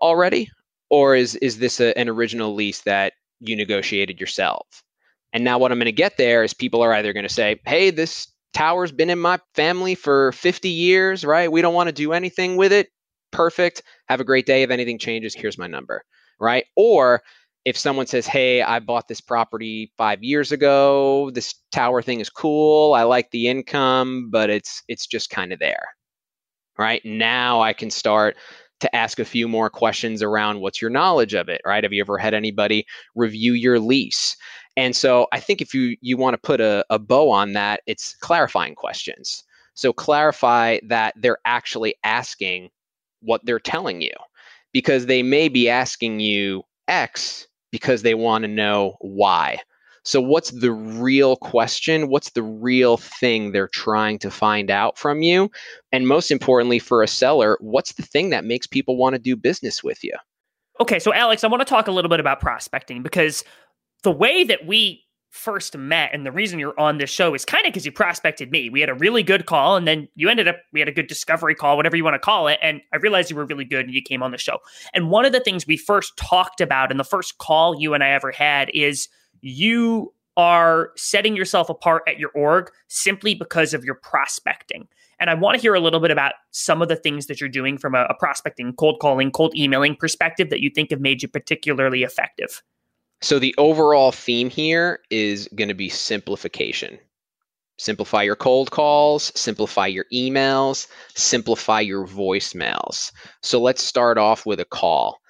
already, 0.00 0.50
or 0.90 1.14
is 1.14 1.34
is 1.36 1.58
this 1.58 1.80
a, 1.80 1.96
an 1.98 2.08
original 2.08 2.54
lease 2.54 2.82
that 2.82 3.14
you 3.40 3.56
negotiated 3.56 4.20
yourself? 4.20 4.66
And 5.32 5.44
now 5.44 5.58
what 5.58 5.72
I'm 5.72 5.78
going 5.78 5.86
to 5.86 5.92
get 5.92 6.16
there 6.16 6.42
is 6.42 6.54
people 6.54 6.82
are 6.82 6.92
either 6.92 7.12
going 7.12 7.26
to 7.26 7.32
say, 7.32 7.60
hey, 7.66 7.90
this 7.90 8.28
tower's 8.54 8.92
been 8.92 9.10
in 9.10 9.18
my 9.18 9.38
family 9.54 9.94
for 9.94 10.32
50 10.32 10.68
years, 10.68 11.24
right? 11.24 11.52
We 11.52 11.62
don't 11.62 11.74
want 11.74 11.88
to 11.88 11.92
do 11.92 12.12
anything 12.12 12.56
with 12.56 12.72
it. 12.72 12.88
Perfect. 13.30 13.82
Have 14.08 14.20
a 14.20 14.24
great 14.24 14.46
day. 14.46 14.62
If 14.62 14.70
anything 14.70 14.98
changes, 14.98 15.34
here's 15.34 15.58
my 15.58 15.66
number, 15.66 16.02
right? 16.40 16.64
Or 16.76 17.22
if 17.64 17.76
someone 17.76 18.06
says, 18.06 18.26
hey, 18.26 18.62
I 18.62 18.80
bought 18.80 19.08
this 19.08 19.20
property 19.20 19.92
five 19.98 20.22
years 20.22 20.52
ago, 20.52 21.30
this 21.34 21.54
tower 21.72 22.00
thing 22.00 22.20
is 22.20 22.30
cool. 22.30 22.94
I 22.94 23.02
like 23.02 23.30
the 23.30 23.48
income, 23.48 24.30
but 24.30 24.48
it's 24.48 24.82
it's 24.88 25.06
just 25.06 25.28
kind 25.28 25.52
of 25.52 25.58
there. 25.58 25.84
Right. 26.78 27.02
Now 27.04 27.60
I 27.60 27.74
can 27.74 27.90
start 27.90 28.36
to 28.80 28.94
ask 28.94 29.18
a 29.18 29.24
few 29.24 29.48
more 29.48 29.70
questions 29.70 30.22
around 30.22 30.60
what's 30.60 30.80
your 30.80 30.90
knowledge 30.90 31.34
of 31.34 31.48
it, 31.48 31.60
right? 31.66 31.82
Have 31.82 31.92
you 31.92 32.00
ever 32.00 32.18
had 32.18 32.34
anybody 32.34 32.86
review 33.14 33.52
your 33.52 33.78
lease? 33.78 34.36
And 34.76 34.94
so 34.94 35.26
I 35.32 35.40
think 35.40 35.60
if 35.60 35.74
you 35.74 35.96
you 36.00 36.16
want 36.16 36.34
to 36.34 36.38
put 36.38 36.60
a, 36.60 36.84
a 36.90 36.98
bow 36.98 37.30
on 37.30 37.52
that, 37.54 37.80
it's 37.86 38.14
clarifying 38.16 38.74
questions. 38.74 39.42
So 39.74 39.92
clarify 39.92 40.78
that 40.88 41.14
they're 41.16 41.38
actually 41.44 41.94
asking 42.04 42.70
what 43.20 43.44
they're 43.44 43.58
telling 43.58 44.00
you 44.00 44.12
because 44.72 45.06
they 45.06 45.22
may 45.22 45.48
be 45.48 45.68
asking 45.68 46.20
you 46.20 46.62
X 46.86 47.46
because 47.70 48.02
they 48.02 48.14
want 48.14 48.42
to 48.42 48.48
know 48.48 48.96
why. 49.00 49.58
So, 50.08 50.22
what's 50.22 50.52
the 50.52 50.72
real 50.72 51.36
question? 51.36 52.08
What's 52.08 52.30
the 52.30 52.42
real 52.42 52.96
thing 52.96 53.52
they're 53.52 53.68
trying 53.68 54.18
to 54.20 54.30
find 54.30 54.70
out 54.70 54.96
from 54.96 55.20
you? 55.20 55.50
And 55.92 56.08
most 56.08 56.30
importantly, 56.30 56.78
for 56.78 57.02
a 57.02 57.06
seller, 57.06 57.58
what's 57.60 57.92
the 57.92 58.02
thing 58.02 58.30
that 58.30 58.46
makes 58.46 58.66
people 58.66 58.96
want 58.96 59.16
to 59.16 59.18
do 59.18 59.36
business 59.36 59.84
with 59.84 60.02
you? 60.02 60.14
Okay, 60.80 60.98
so 60.98 61.12
Alex, 61.12 61.44
I 61.44 61.48
want 61.48 61.60
to 61.60 61.66
talk 61.66 61.88
a 61.88 61.90
little 61.90 62.08
bit 62.08 62.20
about 62.20 62.40
prospecting 62.40 63.02
because 63.02 63.44
the 64.02 64.10
way 64.10 64.44
that 64.44 64.66
we 64.66 65.04
first 65.28 65.76
met 65.76 66.08
and 66.14 66.24
the 66.24 66.32
reason 66.32 66.58
you're 66.58 66.80
on 66.80 66.96
this 66.96 67.10
show 67.10 67.34
is 67.34 67.44
kind 67.44 67.66
of 67.66 67.74
because 67.74 67.84
you 67.84 67.92
prospected 67.92 68.50
me. 68.50 68.70
We 68.70 68.80
had 68.80 68.88
a 68.88 68.94
really 68.94 69.22
good 69.22 69.44
call 69.44 69.76
and 69.76 69.86
then 69.86 70.08
you 70.14 70.30
ended 70.30 70.48
up, 70.48 70.56
we 70.72 70.80
had 70.80 70.88
a 70.88 70.92
good 70.92 71.06
discovery 71.06 71.54
call, 71.54 71.76
whatever 71.76 71.98
you 71.98 72.04
want 72.04 72.14
to 72.14 72.18
call 72.18 72.48
it. 72.48 72.58
And 72.62 72.80
I 72.94 72.96
realized 72.96 73.28
you 73.28 73.36
were 73.36 73.44
really 73.44 73.66
good 73.66 73.84
and 73.84 73.94
you 73.94 74.00
came 74.00 74.22
on 74.22 74.30
the 74.30 74.38
show. 74.38 74.60
And 74.94 75.10
one 75.10 75.26
of 75.26 75.32
the 75.32 75.40
things 75.40 75.66
we 75.66 75.76
first 75.76 76.16
talked 76.16 76.62
about 76.62 76.90
in 76.90 76.96
the 76.96 77.04
first 77.04 77.36
call 77.36 77.78
you 77.78 77.92
and 77.92 78.02
I 78.02 78.08
ever 78.08 78.32
had 78.32 78.70
is 78.72 79.08
you 79.40 80.12
are 80.36 80.92
setting 80.96 81.36
yourself 81.36 81.68
apart 81.68 82.02
at 82.06 82.18
your 82.18 82.30
org 82.30 82.70
simply 82.86 83.34
because 83.34 83.74
of 83.74 83.84
your 83.84 83.96
prospecting. 83.96 84.86
And 85.20 85.28
I 85.28 85.34
want 85.34 85.56
to 85.56 85.60
hear 85.60 85.74
a 85.74 85.80
little 85.80 85.98
bit 85.98 86.12
about 86.12 86.34
some 86.52 86.80
of 86.80 86.88
the 86.88 86.94
things 86.94 87.26
that 87.26 87.40
you're 87.40 87.48
doing 87.48 87.76
from 87.76 87.96
a, 87.96 88.02
a 88.04 88.14
prospecting, 88.14 88.72
cold 88.74 89.00
calling, 89.00 89.32
cold 89.32 89.56
emailing 89.56 89.96
perspective 89.96 90.48
that 90.50 90.60
you 90.60 90.70
think 90.70 90.90
have 90.90 91.00
made 91.00 91.22
you 91.22 91.28
particularly 91.28 92.04
effective. 92.04 92.62
So 93.20 93.40
the 93.40 93.54
overall 93.58 94.12
theme 94.12 94.48
here 94.48 95.00
is 95.10 95.48
going 95.56 95.68
to 95.68 95.74
be 95.74 95.88
simplification. 95.88 96.98
Simplify 97.76 98.22
your 98.22 98.36
cold 98.36 98.70
calls, 98.70 99.32
simplify 99.36 99.86
your 99.86 100.04
emails, 100.12 100.86
simplify 101.14 101.80
your 101.80 102.06
voicemails. 102.06 103.12
So 103.42 103.60
let's 103.60 103.82
start 103.82 104.18
off 104.18 104.46
with 104.46 104.60
a 104.60 104.64
call. 104.64 105.20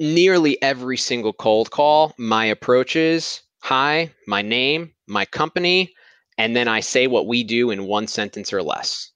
Nearly 0.00 0.60
every 0.60 0.96
single 0.96 1.32
cold 1.32 1.70
call, 1.70 2.14
my 2.18 2.44
approach 2.44 2.96
is 2.96 3.40
hi, 3.62 4.10
my 4.26 4.42
name, 4.42 4.92
my 5.06 5.24
company, 5.24 5.92
and 6.36 6.56
then 6.56 6.68
I 6.68 6.80
say 6.80 7.06
what 7.06 7.28
we 7.28 7.44
do 7.44 7.70
in 7.70 7.86
one 7.86 8.06
sentence 8.08 8.52
or 8.52 8.62
less. 8.62 9.10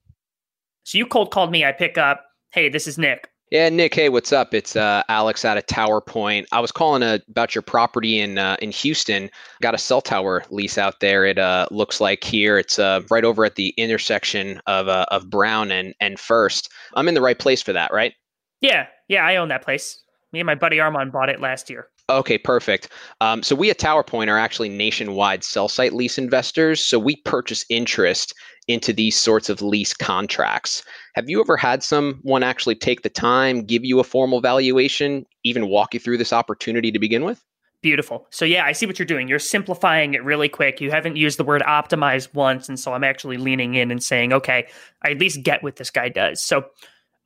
So 0.84 0.96
you 0.96 1.06
cold 1.06 1.32
called 1.32 1.50
me, 1.50 1.64
I 1.64 1.72
pick 1.72 1.98
up, 1.98 2.24
hey, 2.52 2.68
this 2.68 2.86
is 2.86 2.96
Nick. 2.96 3.28
Yeah, 3.50 3.70
Nick. 3.70 3.94
Hey, 3.94 4.10
what's 4.10 4.32
up? 4.32 4.52
It's 4.52 4.76
uh, 4.76 5.02
Alex 5.08 5.44
out 5.44 5.56
of 5.56 5.66
Tower 5.66 6.02
Point. 6.02 6.46
I 6.52 6.60
was 6.60 6.70
calling 6.70 7.02
uh, 7.02 7.18
about 7.30 7.54
your 7.54 7.62
property 7.62 8.20
in 8.20 8.36
uh, 8.36 8.58
in 8.60 8.70
Houston. 8.70 9.30
Got 9.62 9.74
a 9.74 9.78
cell 9.78 10.02
tower 10.02 10.44
lease 10.50 10.76
out 10.76 11.00
there. 11.00 11.24
It 11.24 11.38
uh, 11.38 11.66
looks 11.70 11.98
like 11.98 12.22
here. 12.22 12.58
It's 12.58 12.78
uh, 12.78 13.00
right 13.10 13.24
over 13.24 13.46
at 13.46 13.54
the 13.54 13.70
intersection 13.78 14.60
of 14.66 14.88
uh, 14.88 15.06
of 15.10 15.30
Brown 15.30 15.72
and 15.72 15.94
and 15.98 16.20
First. 16.20 16.70
I'm 16.94 17.08
in 17.08 17.14
the 17.14 17.22
right 17.22 17.38
place 17.38 17.62
for 17.62 17.72
that, 17.72 17.90
right? 17.90 18.12
Yeah, 18.60 18.86
yeah. 19.08 19.24
I 19.24 19.36
own 19.36 19.48
that 19.48 19.64
place. 19.64 19.98
Me 20.32 20.40
and 20.40 20.46
my 20.46 20.54
buddy 20.54 20.78
Armand 20.78 21.12
bought 21.12 21.28
it 21.28 21.40
last 21.40 21.70
year. 21.70 21.88
Okay, 22.10 22.38
perfect. 22.38 22.90
Um, 23.20 23.42
so 23.42 23.54
we 23.54 23.70
at 23.70 23.78
TowerPoint 23.78 24.28
are 24.28 24.38
actually 24.38 24.70
nationwide 24.70 25.44
cell 25.44 25.68
site 25.68 25.92
lease 25.92 26.16
investors. 26.16 26.82
So 26.82 26.98
we 26.98 27.16
purchase 27.16 27.64
interest 27.68 28.34
into 28.66 28.92
these 28.92 29.16
sorts 29.16 29.48
of 29.48 29.62
lease 29.62 29.94
contracts. 29.94 30.82
Have 31.14 31.28
you 31.28 31.40
ever 31.40 31.56
had 31.56 31.82
someone 31.82 32.42
actually 32.42 32.76
take 32.76 33.02
the 33.02 33.08
time, 33.08 33.62
give 33.62 33.84
you 33.84 34.00
a 34.00 34.04
formal 34.04 34.40
valuation, 34.40 35.26
even 35.44 35.68
walk 35.68 35.94
you 35.94 36.00
through 36.00 36.18
this 36.18 36.32
opportunity 36.32 36.90
to 36.92 36.98
begin 36.98 37.24
with? 37.24 37.42
Beautiful. 37.80 38.26
So 38.30 38.44
yeah, 38.44 38.64
I 38.64 38.72
see 38.72 38.86
what 38.86 38.98
you're 38.98 39.06
doing. 39.06 39.28
You're 39.28 39.38
simplifying 39.38 40.14
it 40.14 40.24
really 40.24 40.48
quick. 40.48 40.80
You 40.80 40.90
haven't 40.90 41.16
used 41.16 41.38
the 41.38 41.44
word 41.44 41.62
optimize 41.62 42.32
once, 42.34 42.68
and 42.68 42.78
so 42.78 42.92
I'm 42.92 43.04
actually 43.04 43.36
leaning 43.36 43.74
in 43.74 43.90
and 43.90 44.02
saying, 44.02 44.32
okay, 44.32 44.66
I 45.02 45.10
at 45.10 45.18
least 45.18 45.42
get 45.44 45.62
what 45.62 45.76
this 45.76 45.90
guy 45.90 46.08
does. 46.08 46.42
So, 46.42 46.64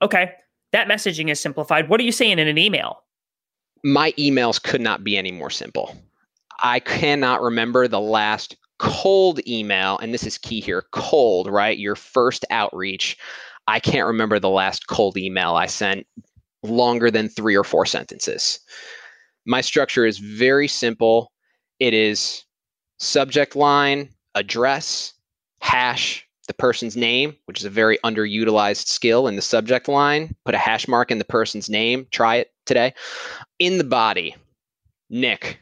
okay, 0.01 0.33
that 0.73 0.87
messaging 0.87 1.29
is 1.29 1.39
simplified. 1.39 1.87
What 1.87 1.99
are 2.01 2.03
you 2.03 2.11
saying 2.11 2.39
in 2.39 2.47
an 2.47 2.57
email? 2.57 3.03
My 3.83 4.11
emails 4.13 4.61
could 4.61 4.81
not 4.81 5.03
be 5.03 5.17
any 5.17 5.31
more 5.31 5.49
simple. 5.49 5.95
I 6.61 6.79
cannot 6.79 7.41
remember 7.41 7.87
the 7.87 7.99
last 7.99 8.57
cold 8.79 9.39
email, 9.47 9.97
and 9.99 10.13
this 10.13 10.25
is 10.25 10.37
key 10.37 10.59
here 10.59 10.85
cold, 10.91 11.47
right? 11.47 11.77
Your 11.77 11.95
first 11.95 12.45
outreach. 12.49 13.17
I 13.67 13.79
can't 13.79 14.07
remember 14.07 14.39
the 14.39 14.49
last 14.49 14.87
cold 14.87 15.17
email 15.17 15.55
I 15.55 15.67
sent 15.67 16.05
longer 16.63 17.11
than 17.11 17.29
three 17.29 17.55
or 17.55 17.63
four 17.63 17.85
sentences. 17.85 18.59
My 19.45 19.61
structure 19.61 20.05
is 20.05 20.17
very 20.17 20.67
simple. 20.67 21.31
It 21.79 21.93
is 21.93 22.43
subject 22.99 23.55
line, 23.55 24.09
address, 24.35 25.13
hash, 25.59 26.25
the 26.47 26.53
person's 26.53 26.97
name, 26.97 27.35
which 27.45 27.59
is 27.59 27.65
a 27.65 27.69
very 27.69 27.97
underutilized 28.03 28.87
skill 28.87 29.27
in 29.27 29.35
the 29.35 29.41
subject 29.41 29.87
line. 29.87 30.35
Put 30.45 30.55
a 30.55 30.59
hash 30.59 30.87
mark 30.87 31.11
in 31.11 31.17
the 31.17 31.25
person's 31.25 31.69
name. 31.69 32.07
Try 32.11 32.37
it 32.37 32.51
today. 32.65 32.93
In 33.59 33.77
the 33.77 33.83
body, 33.83 34.35
Nick, 35.09 35.59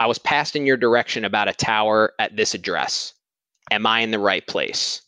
I 0.00 0.06
was 0.06 0.18
passed 0.18 0.56
in 0.56 0.66
your 0.66 0.76
direction 0.76 1.24
about 1.24 1.48
a 1.48 1.52
tower 1.52 2.12
at 2.18 2.36
this 2.36 2.54
address. 2.54 3.14
Am 3.70 3.86
I 3.86 4.00
in 4.00 4.10
the 4.10 4.18
right 4.18 4.46
place? 4.46 5.02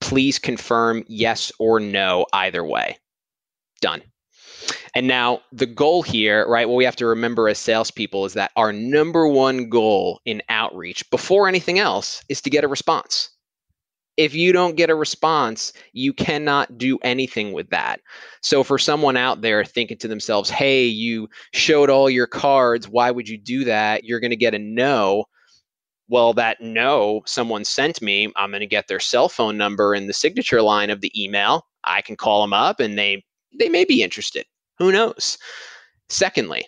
Please 0.00 0.38
confirm 0.38 1.04
yes 1.08 1.52
or 1.58 1.80
no 1.80 2.26
either 2.32 2.64
way. 2.64 2.98
Done. 3.80 4.02
And 4.94 5.06
now 5.06 5.40
the 5.52 5.66
goal 5.66 6.02
here, 6.02 6.46
right? 6.48 6.68
What 6.68 6.76
we 6.76 6.84
have 6.84 6.96
to 6.96 7.06
remember 7.06 7.48
as 7.48 7.58
salespeople 7.58 8.24
is 8.24 8.32
that 8.34 8.50
our 8.56 8.72
number 8.72 9.28
one 9.28 9.68
goal 9.68 10.20
in 10.24 10.42
outreach 10.48 11.08
before 11.10 11.48
anything 11.48 11.78
else 11.78 12.22
is 12.28 12.40
to 12.42 12.50
get 12.50 12.64
a 12.64 12.68
response. 12.68 13.30
If 14.18 14.34
you 14.34 14.52
don't 14.52 14.76
get 14.76 14.90
a 14.90 14.96
response, 14.96 15.72
you 15.92 16.12
cannot 16.12 16.76
do 16.76 16.98
anything 17.02 17.52
with 17.52 17.70
that. 17.70 18.00
So, 18.42 18.62
for 18.64 18.76
someone 18.76 19.16
out 19.16 19.40
there 19.40 19.64
thinking 19.64 19.96
to 19.98 20.08
themselves, 20.08 20.50
hey, 20.50 20.84
you 20.84 21.28
showed 21.54 21.88
all 21.88 22.10
your 22.10 22.26
cards, 22.26 22.88
why 22.88 23.10
would 23.12 23.28
you 23.28 23.38
do 23.38 23.64
that? 23.64 24.04
You're 24.04 24.20
going 24.20 24.30
to 24.30 24.36
get 24.36 24.54
a 24.54 24.58
no. 24.58 25.24
Well, 26.08 26.32
that 26.34 26.60
no 26.60 27.22
someone 27.26 27.64
sent 27.64 28.02
me, 28.02 28.32
I'm 28.36 28.50
going 28.50 28.60
to 28.60 28.66
get 28.66 28.88
their 28.88 29.00
cell 29.00 29.28
phone 29.28 29.56
number 29.56 29.94
in 29.94 30.06
the 30.06 30.12
signature 30.12 30.62
line 30.62 30.90
of 30.90 31.00
the 31.00 31.12
email. 31.16 31.66
I 31.84 32.02
can 32.02 32.16
call 32.16 32.42
them 32.42 32.52
up 32.52 32.80
and 32.80 32.98
they 32.98 33.24
they 33.58 33.68
may 33.68 33.84
be 33.84 34.02
interested. 34.02 34.46
Who 34.78 34.92
knows? 34.92 35.38
Secondly, 36.08 36.66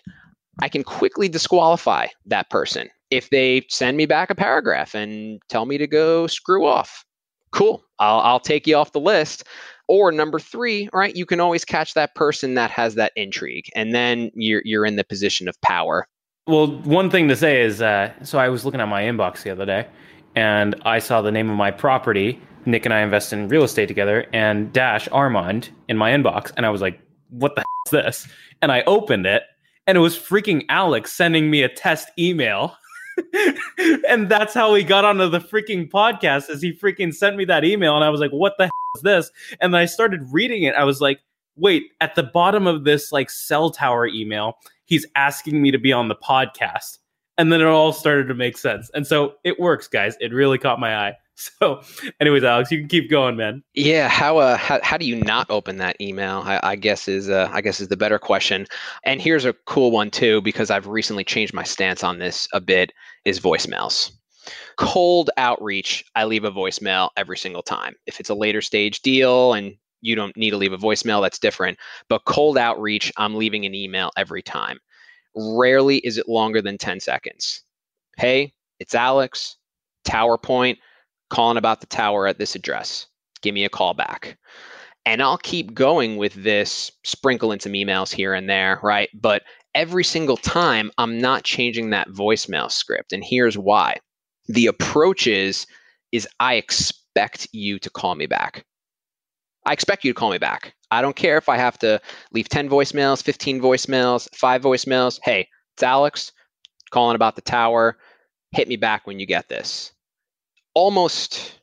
I 0.61 0.69
can 0.69 0.83
quickly 0.83 1.27
disqualify 1.27 2.07
that 2.25 2.49
person 2.49 2.89
if 3.09 3.29
they 3.29 3.65
send 3.69 3.97
me 3.97 4.05
back 4.05 4.29
a 4.29 4.35
paragraph 4.35 4.95
and 4.95 5.41
tell 5.49 5.65
me 5.65 5.77
to 5.77 5.87
go 5.87 6.27
screw 6.27 6.65
off. 6.65 7.03
Cool, 7.51 7.83
I'll, 7.99 8.19
I'll 8.19 8.39
take 8.39 8.67
you 8.67 8.75
off 8.75 8.91
the 8.91 8.99
list. 8.99 9.43
Or 9.87 10.11
number 10.11 10.39
three, 10.39 10.87
right? 10.93 11.13
You 11.13 11.25
can 11.25 11.41
always 11.41 11.65
catch 11.65 11.95
that 11.95 12.15
person 12.15 12.53
that 12.53 12.71
has 12.71 12.95
that 12.95 13.11
intrigue, 13.17 13.65
and 13.75 13.93
then 13.93 14.31
you're 14.35 14.61
you're 14.63 14.85
in 14.85 14.95
the 14.95 15.03
position 15.03 15.49
of 15.49 15.59
power. 15.59 16.07
Well, 16.47 16.79
one 16.83 17.09
thing 17.09 17.27
to 17.27 17.35
say 17.35 17.61
is, 17.61 17.81
uh, 17.81 18.13
so 18.23 18.39
I 18.39 18.47
was 18.47 18.63
looking 18.63 18.79
at 18.79 18.87
my 18.87 19.03
inbox 19.03 19.43
the 19.43 19.49
other 19.49 19.65
day, 19.65 19.87
and 20.33 20.75
I 20.83 20.99
saw 20.99 21.21
the 21.21 21.31
name 21.31 21.49
of 21.49 21.57
my 21.57 21.71
property. 21.71 22.39
Nick 22.65 22.85
and 22.85 22.93
I 22.93 23.01
invest 23.01 23.33
in 23.33 23.49
real 23.49 23.63
estate 23.63 23.87
together, 23.87 24.25
and 24.31 24.71
Dash 24.71 25.09
Armand 25.09 25.69
in 25.89 25.97
my 25.97 26.11
inbox, 26.11 26.53
and 26.55 26.65
I 26.65 26.69
was 26.69 26.79
like, 26.79 26.97
what 27.29 27.55
the 27.55 27.63
is 27.87 27.91
this? 27.91 28.27
And 28.61 28.71
I 28.71 28.83
opened 28.83 29.25
it 29.25 29.43
and 29.87 29.97
it 29.97 30.01
was 30.01 30.17
freaking 30.17 30.65
Alex 30.69 31.11
sending 31.11 31.49
me 31.49 31.63
a 31.63 31.69
test 31.69 32.09
email. 32.17 32.75
and 34.07 34.29
that's 34.29 34.53
how 34.53 34.73
we 34.73 34.83
got 34.83 35.05
onto 35.05 35.29
the 35.29 35.39
freaking 35.39 35.89
podcast 35.89 36.49
is 36.49 36.61
he 36.61 36.73
freaking 36.73 37.13
sent 37.13 37.35
me 37.35 37.45
that 37.45 37.63
email 37.63 37.95
and 37.95 38.03
I 38.03 38.09
was 38.09 38.19
like, 38.19 38.31
what 38.31 38.53
the 38.57 38.69
is 38.95 39.01
this? 39.01 39.31
And 39.59 39.73
then 39.73 39.81
I 39.81 39.85
started 39.85 40.21
reading 40.31 40.63
it. 40.63 40.75
I 40.75 40.83
was 40.83 41.01
like, 41.01 41.21
wait, 41.55 41.91
at 42.01 42.15
the 42.15 42.23
bottom 42.23 42.67
of 42.67 42.83
this 42.83 43.11
like 43.11 43.29
cell 43.29 43.69
tower 43.69 44.07
email, 44.07 44.57
he's 44.85 45.05
asking 45.15 45.61
me 45.61 45.71
to 45.71 45.77
be 45.77 45.93
on 45.93 46.07
the 46.07 46.15
podcast. 46.15 46.97
And 47.37 47.51
then 47.51 47.61
it 47.61 47.65
all 47.65 47.93
started 47.93 48.27
to 48.27 48.35
make 48.35 48.57
sense. 48.57 48.91
And 48.93 49.07
so 49.07 49.35
it 49.43 49.59
works, 49.59 49.87
guys. 49.87 50.15
It 50.19 50.33
really 50.33 50.57
caught 50.57 50.79
my 50.79 50.95
eye. 50.95 51.13
So, 51.59 51.81
anyways, 52.19 52.43
Alex, 52.43 52.71
you 52.71 52.77
can 52.77 52.87
keep 52.87 53.09
going, 53.09 53.35
man. 53.35 53.63
Yeah, 53.73 54.09
how 54.09 54.37
uh, 54.37 54.57
how, 54.57 54.79
how 54.83 54.97
do 54.97 55.05
you 55.05 55.15
not 55.15 55.49
open 55.49 55.77
that 55.77 55.99
email? 55.99 56.43
I, 56.45 56.59
I 56.61 56.75
guess 56.75 57.07
is 57.07 57.29
uh, 57.29 57.49
I 57.51 57.61
guess 57.61 57.79
is 57.79 57.87
the 57.87 57.97
better 57.97 58.19
question. 58.19 58.67
And 59.05 59.19
here's 59.19 59.45
a 59.45 59.53
cool 59.65 59.89
one 59.89 60.11
too, 60.11 60.41
because 60.41 60.69
I've 60.69 60.85
recently 60.85 61.23
changed 61.23 61.53
my 61.53 61.63
stance 61.63 62.03
on 62.03 62.19
this 62.19 62.47
a 62.53 62.61
bit. 62.61 62.93
Is 63.25 63.39
voicemails. 63.39 64.11
Cold 64.77 65.29
outreach, 65.37 66.03
I 66.15 66.25
leave 66.25 66.43
a 66.43 66.51
voicemail 66.51 67.09
every 67.17 67.37
single 67.37 67.61
time. 67.63 67.95
If 68.05 68.19
it's 68.19 68.29
a 68.29 68.35
later 68.35 68.61
stage 68.61 69.01
deal 69.01 69.53
and 69.53 69.75
you 70.01 70.15
don't 70.15 70.35
need 70.35 70.51
to 70.51 70.57
leave 70.57 70.73
a 70.73 70.77
voicemail, 70.77 71.21
that's 71.21 71.39
different. 71.39 71.77
But 72.09 72.25
cold 72.25 72.57
outreach, 72.57 73.11
I'm 73.17 73.35
leaving 73.35 73.65
an 73.65 73.75
email 73.75 74.11
every 74.17 74.41
time. 74.41 74.79
Rarely 75.35 75.97
is 75.97 76.17
it 76.17 76.27
longer 76.27 76.61
than 76.61 76.77
10 76.77 76.99
seconds. 76.99 77.63
Hey, 78.17 78.53
it's 78.79 78.95
Alex, 78.95 79.57
Tower 80.03 80.37
Point 80.37 80.79
calling 81.31 81.57
about 81.57 81.81
the 81.81 81.87
tower 81.87 82.27
at 82.27 82.37
this 82.37 82.55
address. 82.55 83.07
Give 83.41 83.55
me 83.55 83.65
a 83.65 83.69
call 83.69 83.95
back. 83.95 84.37
And 85.05 85.23
I'll 85.23 85.39
keep 85.39 85.73
going 85.73 86.17
with 86.17 86.35
this, 86.35 86.91
sprinkle 87.03 87.51
in 87.51 87.59
some 87.59 87.73
emails 87.73 88.13
here 88.13 88.35
and 88.35 88.47
there, 88.47 88.79
right? 88.83 89.09
But 89.19 89.41
every 89.73 90.03
single 90.03 90.37
time, 90.37 90.91
I'm 90.99 91.17
not 91.17 91.43
changing 91.43 91.89
that 91.89 92.09
voicemail 92.09 92.71
script. 92.71 93.11
And 93.11 93.23
here's 93.23 93.57
why 93.57 93.97
the 94.47 94.67
approach 94.67 95.25
is, 95.25 95.65
is 96.11 96.27
I 96.39 96.55
expect 96.55 97.47
you 97.51 97.79
to 97.79 97.89
call 97.89 98.13
me 98.13 98.27
back. 98.27 98.63
I 99.65 99.73
expect 99.73 100.03
you 100.03 100.13
to 100.13 100.19
call 100.19 100.29
me 100.29 100.37
back. 100.37 100.75
I 100.91 101.01
don't 101.01 101.15
care 101.15 101.37
if 101.37 101.49
I 101.49 101.57
have 101.57 101.79
to 101.79 101.99
leave 102.33 102.49
10 102.49 102.69
voicemails, 102.69 103.23
15 103.23 103.61
voicemails, 103.61 104.27
five 104.35 104.61
voicemails. 104.61 105.19
Hey, 105.23 105.47
it's 105.73 105.83
Alex 105.83 106.31
calling 106.91 107.15
about 107.15 107.35
the 107.35 107.41
tower. 107.41 107.97
Hit 108.51 108.67
me 108.67 108.75
back 108.75 109.07
when 109.07 109.19
you 109.19 109.25
get 109.25 109.47
this 109.47 109.93
almost 110.73 111.59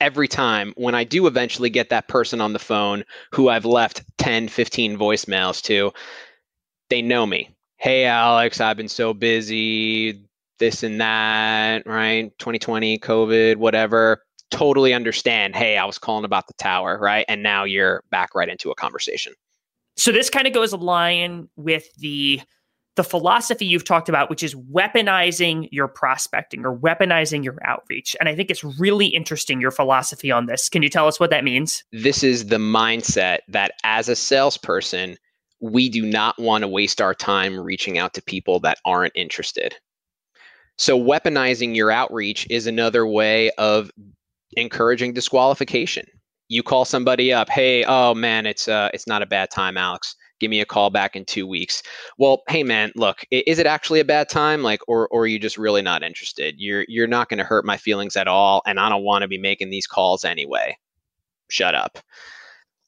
every 0.00 0.28
time 0.28 0.72
when 0.76 0.94
I 0.94 1.04
do 1.04 1.26
eventually 1.26 1.70
get 1.70 1.90
that 1.90 2.08
person 2.08 2.40
on 2.40 2.52
the 2.52 2.58
phone 2.58 3.04
who 3.32 3.48
I've 3.48 3.64
left 3.64 4.02
10, 4.18 4.48
15 4.48 4.98
voicemails 4.98 5.62
to, 5.62 5.92
they 6.90 7.02
know 7.02 7.24
me. 7.24 7.50
Hey, 7.76 8.04
Alex, 8.04 8.60
I've 8.60 8.76
been 8.76 8.88
so 8.88 9.14
busy, 9.14 10.24
this 10.58 10.82
and 10.82 11.00
that, 11.00 11.86
right? 11.86 12.36
2020, 12.38 12.98
COVID, 12.98 13.56
whatever. 13.56 14.22
Totally 14.50 14.92
understand. 14.92 15.56
Hey, 15.56 15.78
I 15.78 15.84
was 15.84 15.98
calling 15.98 16.24
about 16.24 16.46
the 16.46 16.54
tower, 16.54 16.98
right? 17.00 17.24
And 17.28 17.42
now 17.42 17.64
you're 17.64 18.02
back 18.10 18.34
right 18.34 18.48
into 18.48 18.70
a 18.70 18.74
conversation. 18.74 19.32
So 19.96 20.12
this 20.12 20.30
kind 20.30 20.46
of 20.46 20.52
goes 20.52 20.72
line 20.72 21.48
with 21.56 21.84
the 21.96 22.40
the 22.96 23.04
philosophy 23.04 23.64
you've 23.64 23.84
talked 23.84 24.08
about, 24.08 24.28
which 24.28 24.42
is 24.42 24.54
weaponizing 24.54 25.68
your 25.72 25.88
prospecting 25.88 26.64
or 26.64 26.76
weaponizing 26.76 27.42
your 27.42 27.56
outreach. 27.64 28.14
And 28.20 28.28
I 28.28 28.34
think 28.34 28.50
it's 28.50 28.62
really 28.62 29.06
interesting, 29.06 29.60
your 29.60 29.70
philosophy 29.70 30.30
on 30.30 30.46
this. 30.46 30.68
Can 30.68 30.82
you 30.82 30.90
tell 30.90 31.08
us 31.08 31.18
what 31.18 31.30
that 31.30 31.44
means? 31.44 31.84
This 31.92 32.22
is 32.22 32.46
the 32.46 32.58
mindset 32.58 33.38
that 33.48 33.72
as 33.84 34.08
a 34.08 34.16
salesperson, 34.16 35.16
we 35.60 35.88
do 35.88 36.04
not 36.04 36.38
want 36.38 36.62
to 36.62 36.68
waste 36.68 37.00
our 37.00 37.14
time 37.14 37.58
reaching 37.58 37.96
out 37.96 38.12
to 38.14 38.22
people 38.22 38.60
that 38.60 38.78
aren't 38.84 39.12
interested. 39.14 39.74
So, 40.76 40.98
weaponizing 40.98 41.76
your 41.76 41.90
outreach 41.90 42.46
is 42.50 42.66
another 42.66 43.06
way 43.06 43.50
of 43.58 43.90
encouraging 44.56 45.12
disqualification. 45.12 46.06
You 46.48 46.62
call 46.62 46.84
somebody 46.84 47.32
up, 47.32 47.48
hey, 47.48 47.84
oh 47.84 48.14
man, 48.14 48.44
it's 48.46 48.68
uh, 48.68 48.90
it's 48.92 49.06
not 49.06 49.22
a 49.22 49.26
bad 49.26 49.50
time, 49.50 49.76
Alex 49.76 50.16
give 50.42 50.50
me 50.50 50.60
a 50.60 50.66
call 50.66 50.90
back 50.90 51.14
in 51.14 51.24
two 51.24 51.46
weeks. 51.46 51.82
Well, 52.18 52.42
hey 52.48 52.64
man, 52.64 52.90
look, 52.96 53.24
is 53.30 53.60
it 53.60 53.66
actually 53.66 54.00
a 54.00 54.04
bad 54.04 54.28
time? 54.28 54.62
Like, 54.62 54.80
or, 54.88 55.08
or 55.08 55.22
are 55.22 55.26
you 55.26 55.38
just 55.38 55.56
really 55.56 55.82
not 55.82 56.02
interested? 56.02 56.56
You're 56.58 56.84
you're 56.88 57.06
not 57.06 57.28
going 57.28 57.38
to 57.38 57.44
hurt 57.44 57.64
my 57.64 57.76
feelings 57.76 58.16
at 58.16 58.28
all, 58.28 58.60
and 58.66 58.80
I 58.80 58.88
don't 58.88 59.04
want 59.04 59.22
to 59.22 59.28
be 59.28 59.38
making 59.38 59.70
these 59.70 59.86
calls 59.86 60.24
anyway. 60.24 60.76
Shut 61.48 61.74
up. 61.74 61.98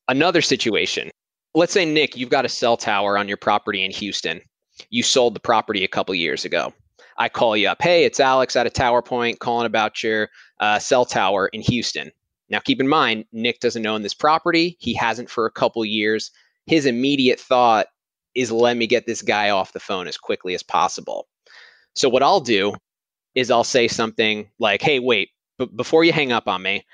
Another 0.09 0.43
situation. 0.43 1.11
Let's 1.55 1.73
say 1.73 1.85
Nick, 1.85 2.17
you've 2.17 2.29
got 2.29 2.45
a 2.45 2.49
cell 2.49 2.77
tower 2.77 3.17
on 3.17 3.29
your 3.29 3.37
property 3.37 3.85
in 3.85 3.93
Houston. 3.93 4.41
You 4.91 5.05
sold 5.05 5.35
the 5.35 5.41
property 5.41 5.85
a 5.85 5.89
couple 5.89 6.15
years 6.17 6.45
ago. 6.45 6.75
I 7.17 7.29
call 7.29 7.57
you 7.57 7.69
up. 7.69 7.81
Hey, 7.81 8.05
it's 8.05 8.19
Alex 8.19 8.57
at 8.57 8.67
a 8.67 8.71
Tower 8.71 9.01
Point 9.01 9.39
calling 9.39 9.67
about 9.67 10.03
your 10.03 10.29
uh, 10.59 10.81
cell 10.81 11.05
tower 11.05 11.47
in 11.53 11.61
Houston. 11.61 12.11
Now, 12.51 12.59
keep 12.59 12.81
in 12.81 12.89
mind, 12.89 13.25
Nick 13.33 13.61
doesn't 13.61 13.87
own 13.87 14.03
this 14.03 14.15
property. 14.15 14.77
He 14.81 14.95
hasn't 14.95 15.31
for 15.31 15.47
a 15.47 15.53
couple 15.53 15.85
years 15.85 16.33
his 16.67 16.87
immediate 16.87 17.41
thought 17.41 17.87
is 18.35 18.51
let 18.51 18.77
me 18.77 18.87
get 18.87 19.07
this 19.07 19.23
guy 19.23 19.51
off 19.51 19.73
the 19.73 19.81
phone 19.81 20.09
as 20.09 20.17
quickly 20.17 20.55
as 20.55 20.63
possible. 20.63 21.29
So 21.95 22.09
what 22.09 22.23
I'll 22.23 22.41
do 22.41 22.75
is 23.35 23.51
I'll 23.51 23.65
say 23.65 23.89
something 23.89 24.49
like, 24.59 24.83
"Hey, 24.83 24.99
wait, 24.99 25.31
but 25.59 25.77
before 25.77 26.05
you 26.05 26.13
hang 26.13 26.33
up 26.33 26.49
on 26.49 26.63
me, 26.63 26.85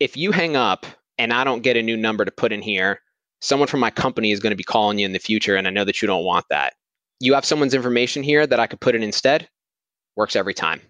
if 0.00 0.16
you 0.16 0.32
hang 0.32 0.56
up 0.56 0.86
and 1.18 1.32
I 1.32 1.44
don't 1.44 1.62
get 1.62 1.76
a 1.76 1.82
new 1.82 1.96
number 1.96 2.24
to 2.24 2.30
put 2.30 2.52
in 2.52 2.62
here, 2.62 3.00
someone 3.40 3.68
from 3.68 3.80
my 3.80 3.90
company 3.90 4.32
is 4.32 4.40
going 4.40 4.52
to 4.52 4.56
be 4.56 4.64
calling 4.64 4.98
you 4.98 5.06
in 5.06 5.12
the 5.12 5.18
future 5.18 5.56
and 5.56 5.66
I 5.66 5.70
know 5.70 5.84
that 5.84 6.02
you 6.02 6.06
don't 6.06 6.24
want 6.24 6.46
that. 6.50 6.74
You 7.20 7.34
have 7.34 7.44
someone's 7.44 7.74
information 7.74 8.22
here 8.22 8.46
that 8.46 8.60
I 8.60 8.66
could 8.66 8.80
put 8.80 8.94
in 8.94 9.02
instead. 9.02 9.48
Works 10.16 10.36
every 10.36 10.54
time. 10.54 10.80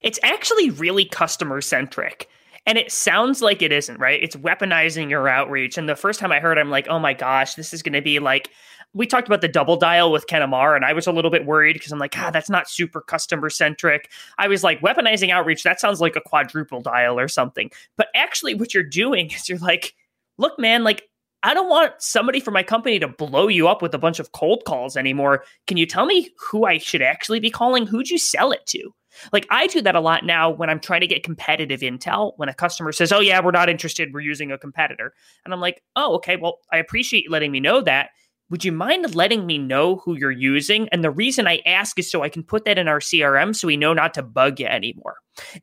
It's 0.00 0.18
actually 0.22 0.70
really 0.70 1.04
customer 1.04 1.60
centric. 1.60 2.28
And 2.68 2.76
it 2.76 2.92
sounds 2.92 3.40
like 3.40 3.62
it 3.62 3.72
isn't, 3.72 3.98
right? 3.98 4.22
It's 4.22 4.36
weaponizing 4.36 5.08
your 5.08 5.26
outreach. 5.26 5.78
And 5.78 5.88
the 5.88 5.96
first 5.96 6.20
time 6.20 6.30
I 6.30 6.38
heard, 6.38 6.58
I'm 6.58 6.68
like, 6.68 6.86
oh 6.88 6.98
my 6.98 7.14
gosh, 7.14 7.54
this 7.54 7.72
is 7.72 7.82
going 7.82 7.94
to 7.94 8.02
be 8.02 8.18
like 8.18 8.50
we 8.94 9.06
talked 9.06 9.28
about 9.28 9.40
the 9.40 9.48
double 9.48 9.76
dial 9.76 10.10
with 10.10 10.26
Ken 10.26 10.42
Amar, 10.42 10.74
and 10.74 10.84
I 10.84 10.92
was 10.92 11.06
a 11.06 11.12
little 11.12 11.30
bit 11.30 11.44
worried 11.44 11.74
because 11.74 11.92
I'm 11.92 11.98
like, 11.98 12.16
ah, 12.18 12.30
that's 12.30 12.50
not 12.50 12.68
super 12.68 13.00
customer 13.00 13.50
centric. 13.50 14.10
I 14.38 14.48
was 14.48 14.64
like, 14.64 14.80
weaponizing 14.80 15.30
outreach, 15.30 15.62
that 15.62 15.80
sounds 15.80 16.00
like 16.00 16.16
a 16.16 16.20
quadruple 16.20 16.80
dial 16.80 17.18
or 17.18 17.28
something. 17.28 17.70
But 17.96 18.08
actually, 18.14 18.54
what 18.54 18.74
you're 18.74 18.82
doing 18.82 19.30
is 19.34 19.48
you're 19.48 19.58
like, 19.58 19.94
look, 20.38 20.58
man, 20.58 20.84
like, 20.84 21.08
I 21.42 21.54
don't 21.54 21.68
want 21.68 21.92
somebody 21.98 22.40
from 22.40 22.54
my 22.54 22.62
company 22.62 22.98
to 22.98 23.08
blow 23.08 23.48
you 23.48 23.68
up 23.68 23.80
with 23.80 23.94
a 23.94 23.98
bunch 23.98 24.18
of 24.18 24.32
cold 24.32 24.64
calls 24.66 24.96
anymore. 24.96 25.44
Can 25.66 25.76
you 25.76 25.86
tell 25.86 26.04
me 26.04 26.30
who 26.38 26.64
I 26.64 26.78
should 26.78 27.02
actually 27.02 27.40
be 27.40 27.50
calling? 27.50 27.86
Who'd 27.86 28.10
you 28.10 28.18
sell 28.18 28.50
it 28.50 28.66
to? 28.66 28.92
Like 29.32 29.46
I 29.50 29.66
do 29.66 29.80
that 29.82 29.94
a 29.94 30.00
lot 30.00 30.24
now 30.24 30.50
when 30.50 30.70
I'm 30.70 30.80
trying 30.80 31.00
to 31.00 31.06
get 31.06 31.22
competitive 31.22 31.80
intel. 31.80 32.32
When 32.36 32.48
a 32.48 32.54
customer 32.54 32.92
says, 32.92 33.12
"Oh 33.12 33.20
yeah, 33.20 33.40
we're 33.42 33.50
not 33.50 33.68
interested. 33.68 34.12
We're 34.12 34.20
using 34.20 34.52
a 34.52 34.58
competitor," 34.58 35.14
and 35.44 35.54
I'm 35.54 35.60
like, 35.60 35.82
"Oh 35.96 36.14
okay, 36.16 36.36
well 36.36 36.58
I 36.72 36.78
appreciate 36.78 37.30
letting 37.30 37.52
me 37.52 37.60
know 37.60 37.80
that." 37.82 38.10
would 38.50 38.64
you 38.64 38.72
mind 38.72 39.14
letting 39.14 39.46
me 39.46 39.58
know 39.58 39.96
who 39.96 40.16
you're 40.16 40.30
using? 40.30 40.88
And 40.88 41.04
the 41.04 41.10
reason 41.10 41.46
I 41.46 41.60
ask 41.66 41.98
is 41.98 42.10
so 42.10 42.22
I 42.22 42.28
can 42.28 42.42
put 42.42 42.64
that 42.64 42.78
in 42.78 42.88
our 42.88 43.00
CRM 43.00 43.54
so 43.54 43.66
we 43.66 43.76
know 43.76 43.92
not 43.92 44.14
to 44.14 44.22
bug 44.22 44.58
you 44.60 44.66
anymore. 44.66 45.16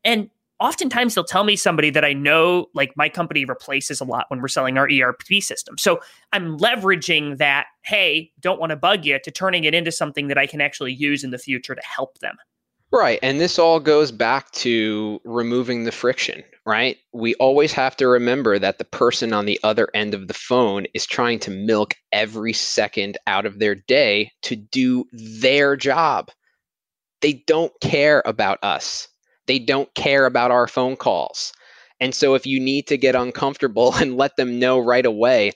And 0.03 0.29
oftentimes 0.59 1.15
they'll 1.15 1.23
tell 1.23 1.43
me 1.43 1.55
somebody 1.55 1.89
that 1.89 2.05
I 2.05 2.13
know, 2.13 2.67
like 2.73 2.93
my 2.95 3.09
company 3.09 3.43
replaces 3.45 3.99
a 3.99 4.05
lot 4.05 4.25
when 4.29 4.41
we're 4.41 4.47
selling 4.47 4.77
our 4.77 4.87
ERP 4.89 5.41
system. 5.41 5.77
So 5.77 5.99
I'm 6.31 6.57
leveraging 6.57 7.37
that, 7.37 7.67
hey, 7.83 8.31
don't 8.39 8.59
want 8.59 8.69
to 8.69 8.75
bug 8.75 9.05
you, 9.05 9.19
to 9.19 9.31
turning 9.31 9.63
it 9.63 9.73
into 9.73 9.91
something 9.91 10.27
that 10.27 10.37
I 10.37 10.47
can 10.47 10.61
actually 10.61 10.93
use 10.93 11.23
in 11.23 11.31
the 11.31 11.37
future 11.37 11.75
to 11.75 11.81
help 11.83 12.19
them. 12.19 12.35
Right. 12.95 13.19
And 13.21 13.41
this 13.41 13.59
all 13.59 13.81
goes 13.81 14.09
back 14.09 14.51
to 14.51 15.19
removing 15.25 15.83
the 15.83 15.91
friction, 15.91 16.45
right? 16.65 16.95
We 17.11 17.35
always 17.35 17.73
have 17.73 17.97
to 17.97 18.07
remember 18.07 18.57
that 18.57 18.77
the 18.77 18.85
person 18.85 19.33
on 19.33 19.45
the 19.45 19.59
other 19.63 19.89
end 19.93 20.13
of 20.13 20.29
the 20.29 20.33
phone 20.33 20.85
is 20.93 21.05
trying 21.05 21.39
to 21.39 21.51
milk 21.51 21.95
every 22.13 22.53
second 22.53 23.17
out 23.27 23.45
of 23.45 23.59
their 23.59 23.75
day 23.75 24.31
to 24.43 24.55
do 24.55 25.03
their 25.11 25.75
job. 25.75 26.31
They 27.19 27.43
don't 27.45 27.73
care 27.81 28.23
about 28.25 28.59
us, 28.63 29.09
they 29.45 29.59
don't 29.59 29.93
care 29.93 30.25
about 30.25 30.51
our 30.51 30.65
phone 30.65 30.95
calls. 30.95 31.51
And 31.99 32.15
so 32.15 32.33
if 32.33 32.45
you 32.45 32.61
need 32.61 32.87
to 32.87 32.97
get 32.97 33.13
uncomfortable 33.15 33.93
and 33.99 34.15
let 34.15 34.37
them 34.37 34.57
know 34.57 34.79
right 34.79 35.05
away, 35.05 35.51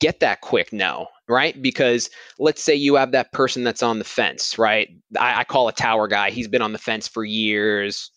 get 0.00 0.18
that 0.20 0.40
quick 0.40 0.72
no, 0.72 1.06
right? 1.30 1.60
Because 1.62 2.10
let's 2.38 2.62
say 2.62 2.74
you 2.74 2.96
have 2.96 3.12
that 3.12 3.32
person 3.32 3.64
that's 3.64 3.82
on 3.82 3.98
the 3.98 4.04
fence, 4.04 4.58
right? 4.58 4.88
I, 5.18 5.40
I, 5.40 5.44
call 5.44 5.68
a 5.68 5.72
tower 5.72 6.08
guy. 6.08 6.30
He's 6.30 6.48
been 6.48 6.62
on 6.62 6.72
the 6.72 6.78
fence 6.78 7.06
for 7.08 7.24
years. 7.24 8.10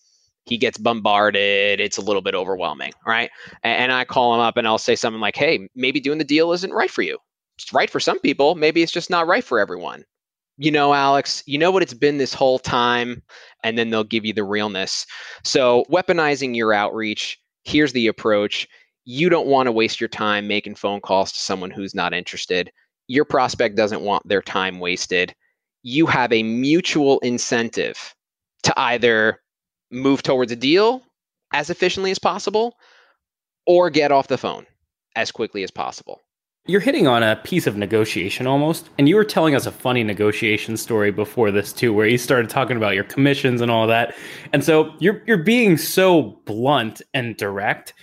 He 0.46 0.58
gets 0.58 0.78
bombarded. 0.78 1.80
It's 1.80 1.98
a 1.98 2.02
little 2.02 2.22
bit 2.22 2.36
overwhelming, 2.36 2.92
right? 3.06 3.30
And, 3.64 3.84
and 3.84 3.92
I 3.94 4.04
call 4.04 4.34
him 4.34 4.42
up 4.42 4.58
and 4.58 4.68
I'll 4.68 4.78
say 4.78 4.96
something 4.96 5.22
like, 5.22 5.38
hey, 5.38 5.70
maybe 5.76 6.00
doing 6.00 6.18
the 6.18 6.24
deal 6.24 6.52
isn't 6.52 6.74
right 6.74 6.92
for 6.92 7.04
you. 7.04 7.18
It's 7.58 7.72
right 7.72 7.90
for 7.90 8.00
some 8.00 8.20
people. 8.20 8.56
Maybe 8.56 8.82
it's 8.82 8.92
just 8.92 9.10
not 9.10 9.28
right 9.28 9.44
for 9.44 9.60
everyone. 9.60 10.04
You 10.58 10.72
know, 10.72 10.94
Alex, 10.94 11.44
you 11.46 11.58
know 11.58 11.72
what 11.72 11.84
it's 11.84 11.94
been 11.94 12.18
this 12.18 12.34
whole 12.34 12.60
time. 12.60 13.22
And 13.64 13.78
then 13.78 13.90
they'll 13.90 14.04
give 14.04 14.26
you 14.26 14.34
the 14.34 14.44
realness. 14.44 15.06
So, 15.44 15.86
weaponizing 15.90 16.56
your 16.56 16.74
outreach, 16.74 17.40
here's 17.64 17.94
the 17.94 18.08
approach. 18.08 18.68
You 19.06 19.30
don't 19.30 19.48
want 19.48 19.68
to 19.68 19.72
waste 19.72 20.00
your 20.00 20.10
time 20.10 20.48
making 20.48 20.76
phone 20.76 21.02
calls 21.02 21.32
to 21.32 21.40
someone 21.40 21.72
who's 21.72 21.96
not 21.96 22.14
interested 22.14 22.72
your 23.08 23.26
prospect 23.26 23.76
doesn't 23.76 24.02
want 24.02 24.28
their 24.28 24.42
time 24.42 24.80
wasted. 24.80 25.34
You 25.84 26.06
have 26.08 26.32
a 26.32 26.44
mutual 26.44 27.20
incentive 27.20 28.16
to 28.64 28.74
either 28.80 29.40
move 29.92 30.24
towards 30.24 30.52
a 30.52 30.56
deal 30.56 31.04
as 31.54 31.70
efficiently 31.70 32.12
as 32.12 32.20
possible 32.20 32.78
or 33.66 33.90
get 33.90 34.12
off 34.12 34.28
the 34.28 34.38
phone 34.38 34.66
as 35.16 35.32
quickly 35.32 35.64
as 35.64 35.72
possible. 35.72 36.22
You're 36.66 36.80
hitting 36.80 37.08
on 37.08 37.24
a 37.24 37.36
piece 37.36 37.68
of 37.68 37.76
negotiation 37.76 38.48
almost. 38.48 38.90
And 38.98 39.10
you 39.10 39.18
were 39.18 39.26
telling 39.26 39.54
us 39.54 39.66
a 39.66 39.72
funny 39.72 40.02
negotiation 40.02 40.78
story 40.78 41.12
before 41.12 41.52
this 41.52 41.74
too, 41.74 41.94
where 41.94 42.08
you 42.08 42.18
started 42.18 42.50
talking 42.50 42.78
about 42.78 42.96
your 42.96 43.04
commissions 43.04 43.60
and 43.60 43.70
all 43.70 43.86
that. 43.88 44.16
And 44.54 44.64
so 44.64 44.94
you're 45.00 45.22
you're 45.26 45.38
being 45.38 45.78
so 45.78 46.40
blunt 46.46 47.02
and 47.14 47.36
direct 47.36 47.94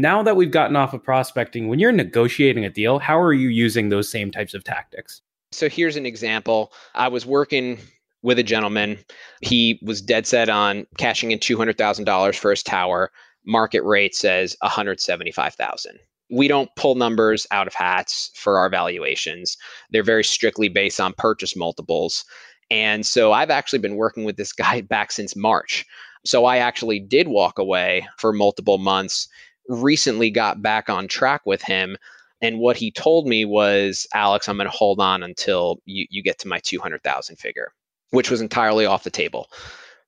now 0.00 0.22
that 0.22 0.36
we've 0.36 0.50
gotten 0.50 0.76
off 0.76 0.94
of 0.94 1.02
prospecting, 1.02 1.68
when 1.68 1.78
you're 1.78 1.92
negotiating 1.92 2.64
a 2.64 2.70
deal, 2.70 2.98
how 2.98 3.18
are 3.18 3.32
you 3.32 3.48
using 3.48 3.88
those 3.88 4.10
same 4.10 4.30
types 4.30 4.54
of 4.54 4.64
tactics? 4.64 5.22
So 5.52 5.68
here's 5.68 5.96
an 5.96 6.06
example. 6.06 6.72
I 6.94 7.08
was 7.08 7.24
working 7.24 7.78
with 8.22 8.38
a 8.38 8.42
gentleman. 8.42 8.98
He 9.40 9.80
was 9.82 10.02
dead 10.02 10.26
set 10.26 10.48
on 10.48 10.86
cashing 10.98 11.30
in 11.30 11.38
$200,000 11.38 12.34
for 12.36 12.50
his 12.50 12.62
tower. 12.62 13.10
Market 13.46 13.82
rate 13.82 14.14
says 14.14 14.56
175,000. 14.60 15.98
We 16.30 16.48
don't 16.48 16.70
pull 16.76 16.94
numbers 16.94 17.46
out 17.50 17.66
of 17.66 17.74
hats 17.74 18.30
for 18.34 18.58
our 18.58 18.68
valuations. 18.68 19.56
They're 19.90 20.02
very 20.02 20.24
strictly 20.24 20.68
based 20.68 21.00
on 21.00 21.14
purchase 21.14 21.56
multiples. 21.56 22.24
And 22.70 23.06
so 23.06 23.32
I've 23.32 23.50
actually 23.50 23.78
been 23.78 23.96
working 23.96 24.24
with 24.24 24.36
this 24.36 24.52
guy 24.52 24.80
back 24.88 25.12
since 25.12 25.34
March. 25.34 25.86
So 26.26 26.44
I 26.44 26.58
actually 26.58 27.00
did 27.00 27.28
walk 27.28 27.58
away 27.58 28.06
for 28.18 28.32
multiple 28.32 28.76
months 28.76 29.28
recently 29.68 30.30
got 30.30 30.62
back 30.62 30.88
on 30.88 31.08
track 31.08 31.42
with 31.44 31.62
him. 31.62 31.96
And 32.40 32.58
what 32.58 32.76
he 32.76 32.90
told 32.90 33.26
me 33.26 33.44
was, 33.44 34.06
Alex, 34.14 34.48
I'm 34.48 34.56
going 34.56 34.70
to 34.70 34.76
hold 34.76 35.00
on 35.00 35.22
until 35.22 35.80
you, 35.84 36.06
you 36.10 36.22
get 36.22 36.38
to 36.40 36.48
my 36.48 36.60
200,000 36.60 37.36
figure, 37.36 37.72
which 38.10 38.30
was 38.30 38.40
entirely 38.40 38.86
off 38.86 39.04
the 39.04 39.10
table. 39.10 39.48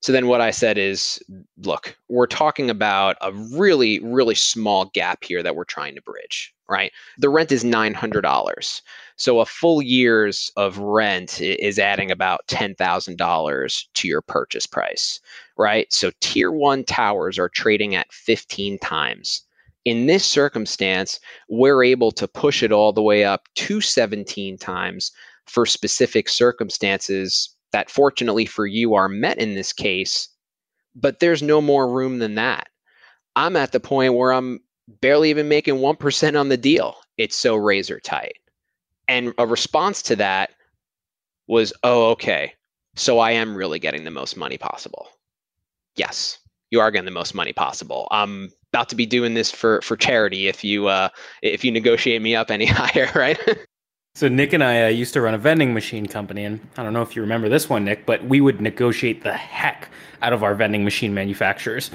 So 0.02 0.12
then 0.12 0.28
what 0.28 0.40
I 0.40 0.50
said 0.50 0.78
is, 0.78 1.22
look, 1.58 1.94
we're 2.08 2.26
talking 2.26 2.70
about 2.70 3.16
a 3.20 3.32
really, 3.32 4.00
really 4.00 4.34
small 4.34 4.86
gap 4.94 5.22
here 5.24 5.42
that 5.42 5.56
we're 5.56 5.64
trying 5.64 5.94
to 5.94 6.00
bridge, 6.00 6.54
right? 6.70 6.90
The 7.18 7.28
rent 7.28 7.52
is 7.52 7.64
$900. 7.64 8.80
So 9.16 9.40
a 9.40 9.44
full 9.44 9.82
year's 9.82 10.50
of 10.56 10.78
rent 10.78 11.42
is 11.42 11.78
adding 11.78 12.10
about 12.10 12.46
$10,000 12.46 13.84
to 13.92 14.08
your 14.08 14.22
purchase 14.22 14.64
price, 14.64 15.20
right? 15.58 15.92
So 15.92 16.12
tier 16.20 16.50
one 16.50 16.84
towers 16.84 17.38
are 17.38 17.50
trading 17.50 17.94
at 17.94 18.10
15 18.10 18.78
times 18.78 19.42
in 19.84 20.06
this 20.06 20.24
circumstance, 20.24 21.20
we're 21.48 21.82
able 21.82 22.12
to 22.12 22.28
push 22.28 22.62
it 22.62 22.72
all 22.72 22.92
the 22.92 23.02
way 23.02 23.24
up 23.24 23.48
to 23.56 23.80
17 23.80 24.58
times 24.58 25.12
for 25.46 25.66
specific 25.66 26.28
circumstances 26.28 27.54
that 27.72 27.90
fortunately 27.90 28.46
for 28.46 28.66
you 28.66 28.94
are 28.94 29.08
met 29.08 29.38
in 29.38 29.54
this 29.54 29.72
case, 29.72 30.28
but 30.94 31.20
there's 31.20 31.42
no 31.42 31.60
more 31.60 31.90
room 31.90 32.18
than 32.18 32.34
that. 32.34 32.68
I'm 33.36 33.56
at 33.56 33.72
the 33.72 33.80
point 33.80 34.14
where 34.14 34.32
I'm 34.32 34.60
barely 35.00 35.30
even 35.30 35.48
making 35.48 35.76
1% 35.76 36.38
on 36.38 36.48
the 36.48 36.56
deal. 36.56 36.96
It's 37.16 37.36
so 37.36 37.54
razor 37.54 38.00
tight. 38.00 38.34
And 39.08 39.32
a 39.38 39.46
response 39.46 40.02
to 40.02 40.16
that 40.16 40.50
was, 41.46 41.72
oh, 41.84 42.10
okay. 42.10 42.54
So 42.96 43.18
I 43.18 43.32
am 43.32 43.56
really 43.56 43.78
getting 43.78 44.04
the 44.04 44.10
most 44.10 44.36
money 44.36 44.58
possible. 44.58 45.08
Yes, 45.96 46.38
you 46.70 46.80
are 46.80 46.90
getting 46.90 47.04
the 47.04 47.10
most 47.10 47.34
money 47.34 47.52
possible. 47.52 48.08
I'm 48.10 48.50
about 48.72 48.88
to 48.88 48.96
be 48.96 49.06
doing 49.06 49.35
this 49.35 49.50
for 49.50 49.80
for 49.83 49.96
charity 49.96 50.48
if 50.48 50.62
you 50.64 50.88
uh, 50.88 51.09
if 51.42 51.64
you 51.64 51.72
negotiate 51.72 52.22
me 52.22 52.35
up 52.35 52.50
any 52.50 52.66
higher, 52.68 53.11
right? 53.14 53.38
so 54.14 54.28
Nick 54.28 54.52
and 54.52 54.62
I 54.62 54.85
uh, 54.85 54.88
used 54.88 55.12
to 55.14 55.20
run 55.20 55.35
a 55.35 55.38
vending 55.38 55.74
machine 55.74 56.06
company, 56.06 56.44
and 56.44 56.61
I 56.76 56.83
don't 56.83 56.92
know 56.92 57.02
if 57.02 57.16
you 57.16 57.22
remember 57.22 57.48
this 57.48 57.68
one, 57.68 57.85
Nick, 57.85 58.06
but 58.06 58.24
we 58.24 58.40
would 58.40 58.61
negotiate 58.61 59.22
the 59.22 59.33
heck 59.33 59.88
out 60.22 60.33
of 60.33 60.42
our 60.42 60.54
vending 60.54 60.85
machine 60.85 61.14
manufacturers. 61.14 61.90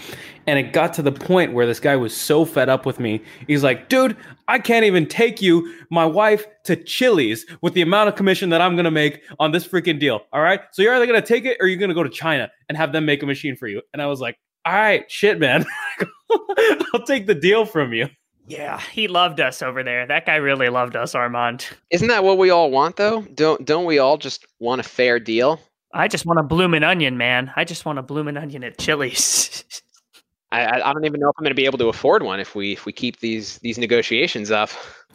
And 0.47 0.57
it 0.57 0.73
got 0.73 0.93
to 0.93 1.01
the 1.01 1.11
point 1.11 1.53
where 1.53 1.65
this 1.65 1.79
guy 1.79 1.95
was 1.95 2.15
so 2.15 2.45
fed 2.45 2.69
up 2.69 2.85
with 2.85 2.99
me. 2.99 3.21
He's 3.47 3.63
like, 3.63 3.89
dude, 3.89 4.17
I 4.47 4.59
can't 4.59 4.85
even 4.85 5.05
take 5.07 5.41
you, 5.41 5.73
my 5.89 6.05
wife, 6.05 6.45
to 6.63 6.75
Chili's 6.75 7.45
with 7.61 7.73
the 7.73 7.81
amount 7.81 8.09
of 8.09 8.15
commission 8.15 8.49
that 8.49 8.61
I'm 8.61 8.75
to 8.77 8.91
make 8.91 9.21
on 9.39 9.51
this 9.51 9.67
freaking 9.67 9.99
deal. 9.99 10.21
All 10.33 10.41
right. 10.41 10.61
So 10.71 10.81
you're 10.81 10.95
either 10.95 11.05
to 11.07 11.21
take 11.21 11.45
it 11.45 11.57
or 11.59 11.67
you're 11.67 11.87
to 11.87 11.93
go 11.93 12.03
to 12.03 12.09
China 12.09 12.49
and 12.67 12.77
have 12.77 12.91
them 12.91 13.05
make 13.05 13.21
a 13.23 13.25
machine 13.25 13.55
for 13.55 13.67
you. 13.67 13.81
And 13.93 14.01
I 14.01 14.07
was 14.07 14.19
like, 14.19 14.37
all 14.65 14.73
right, 14.73 15.09
shit, 15.11 15.39
man. 15.39 15.63
I'll 16.93 17.03
take 17.05 17.27
the 17.27 17.35
deal 17.35 17.65
from 17.65 17.93
you. 17.93 18.09
Yeah, 18.47 18.79
he 18.91 19.07
loved 19.07 19.39
us 19.39 19.61
over 19.61 19.83
there. 19.83 20.05
That 20.05 20.25
guy 20.25 20.35
really 20.35 20.69
loved 20.69 20.95
us, 20.95 21.15
Armand. 21.15 21.67
Isn't 21.89 22.09
that 22.09 22.23
what 22.23 22.37
we 22.37 22.51
all 22.51 22.69
want, 22.69 22.95
though? 22.95 23.21
Don't 23.21 23.65
don't 23.65 23.85
we 23.85 23.97
all 23.97 24.17
just 24.17 24.45
want 24.59 24.81
a 24.81 24.83
fair 24.83 25.19
deal? 25.19 25.59
I 25.93 26.07
just 26.07 26.25
want 26.25 26.39
a 26.39 26.43
bloomin' 26.43 26.83
onion, 26.83 27.17
man. 27.17 27.51
I 27.55 27.63
just 27.63 27.85
want 27.85 27.99
a 27.99 28.03
bloomin' 28.03 28.37
onion 28.37 28.63
at 28.63 28.77
Chili's. 28.77 29.63
I, 30.51 30.81
I 30.81 30.93
don't 30.93 31.05
even 31.05 31.19
know 31.19 31.29
if 31.29 31.35
I'm 31.37 31.43
going 31.43 31.51
to 31.51 31.55
be 31.55 31.65
able 31.65 31.79
to 31.79 31.87
afford 31.87 32.23
one 32.23 32.39
if 32.39 32.53
we 32.53 32.73
if 32.73 32.85
we 32.85 32.91
keep 32.91 33.19
these 33.19 33.57
these 33.59 33.77
negotiations 33.77 34.51
up. 34.51 34.69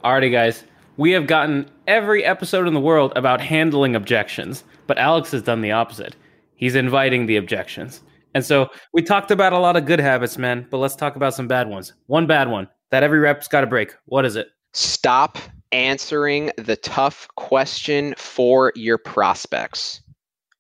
Alrighty, 0.04 0.32
guys. 0.32 0.64
We 0.96 1.12
have 1.12 1.26
gotten 1.26 1.70
every 1.86 2.24
episode 2.24 2.66
in 2.66 2.74
the 2.74 2.80
world 2.80 3.12
about 3.16 3.40
handling 3.40 3.94
objections, 3.94 4.64
but 4.86 4.98
Alex 4.98 5.30
has 5.30 5.42
done 5.42 5.60
the 5.60 5.72
opposite. 5.72 6.16
He's 6.56 6.74
inviting 6.74 7.26
the 7.26 7.36
objections. 7.36 8.02
And 8.34 8.44
so 8.44 8.68
we 8.92 9.02
talked 9.02 9.30
about 9.30 9.52
a 9.52 9.58
lot 9.58 9.76
of 9.76 9.86
good 9.86 10.00
habits, 10.00 10.38
man, 10.38 10.66
but 10.70 10.78
let's 10.78 10.96
talk 10.96 11.16
about 11.16 11.34
some 11.34 11.48
bad 11.48 11.68
ones. 11.68 11.92
One 12.06 12.26
bad 12.26 12.48
one 12.48 12.68
that 12.90 13.02
every 13.02 13.18
rep's 13.18 13.48
got 13.48 13.62
to 13.62 13.66
break. 13.66 13.94
What 14.06 14.24
is 14.24 14.36
it? 14.36 14.48
Stop 14.72 15.38
answering 15.72 16.50
the 16.56 16.76
tough 16.76 17.28
question 17.36 18.14
for 18.16 18.72
your 18.74 18.98
prospects. 18.98 20.00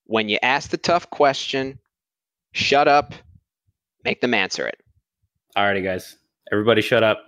When 0.04 0.28
you 0.28 0.38
ask 0.42 0.70
the 0.70 0.76
tough 0.76 1.08
question, 1.10 1.78
shut 2.52 2.88
up, 2.88 3.14
make 4.04 4.20
them 4.20 4.34
answer 4.34 4.66
it. 4.66 4.80
All 5.56 5.64
righty, 5.64 5.82
guys. 5.82 6.16
Everybody 6.52 6.82
shut 6.82 7.04
up. 7.04 7.24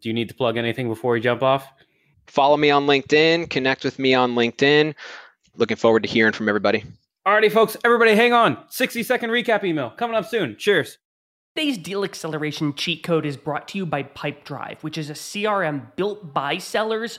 Do 0.00 0.08
you 0.08 0.14
need 0.14 0.28
to 0.28 0.34
plug 0.34 0.56
anything 0.56 0.88
before 0.88 1.12
we 1.12 1.20
jump 1.20 1.42
off? 1.42 1.68
Follow 2.26 2.56
me 2.56 2.70
on 2.70 2.86
LinkedIn, 2.86 3.50
connect 3.50 3.84
with 3.84 3.98
me 3.98 4.14
on 4.14 4.34
LinkedIn. 4.34 4.94
Looking 5.56 5.76
forward 5.76 6.02
to 6.02 6.08
hearing 6.08 6.32
from 6.32 6.48
everybody. 6.48 6.84
Alrighty, 7.26 7.50
folks. 7.50 7.76
Everybody 7.82 8.14
hang 8.14 8.32
on. 8.32 8.56
60 8.68 9.02
second 9.02 9.30
recap 9.30 9.64
email 9.64 9.90
coming 9.90 10.14
up 10.14 10.26
soon. 10.26 10.54
Cheers. 10.56 10.98
Today's 11.56 11.76
deal 11.76 12.04
acceleration 12.04 12.72
cheat 12.72 13.02
code 13.02 13.26
is 13.26 13.36
brought 13.36 13.66
to 13.68 13.78
you 13.78 13.84
by 13.84 14.04
Pipedrive, 14.04 14.80
which 14.82 14.96
is 14.96 15.10
a 15.10 15.14
CRM 15.14 15.96
built 15.96 16.32
by 16.32 16.58
sellers 16.58 17.18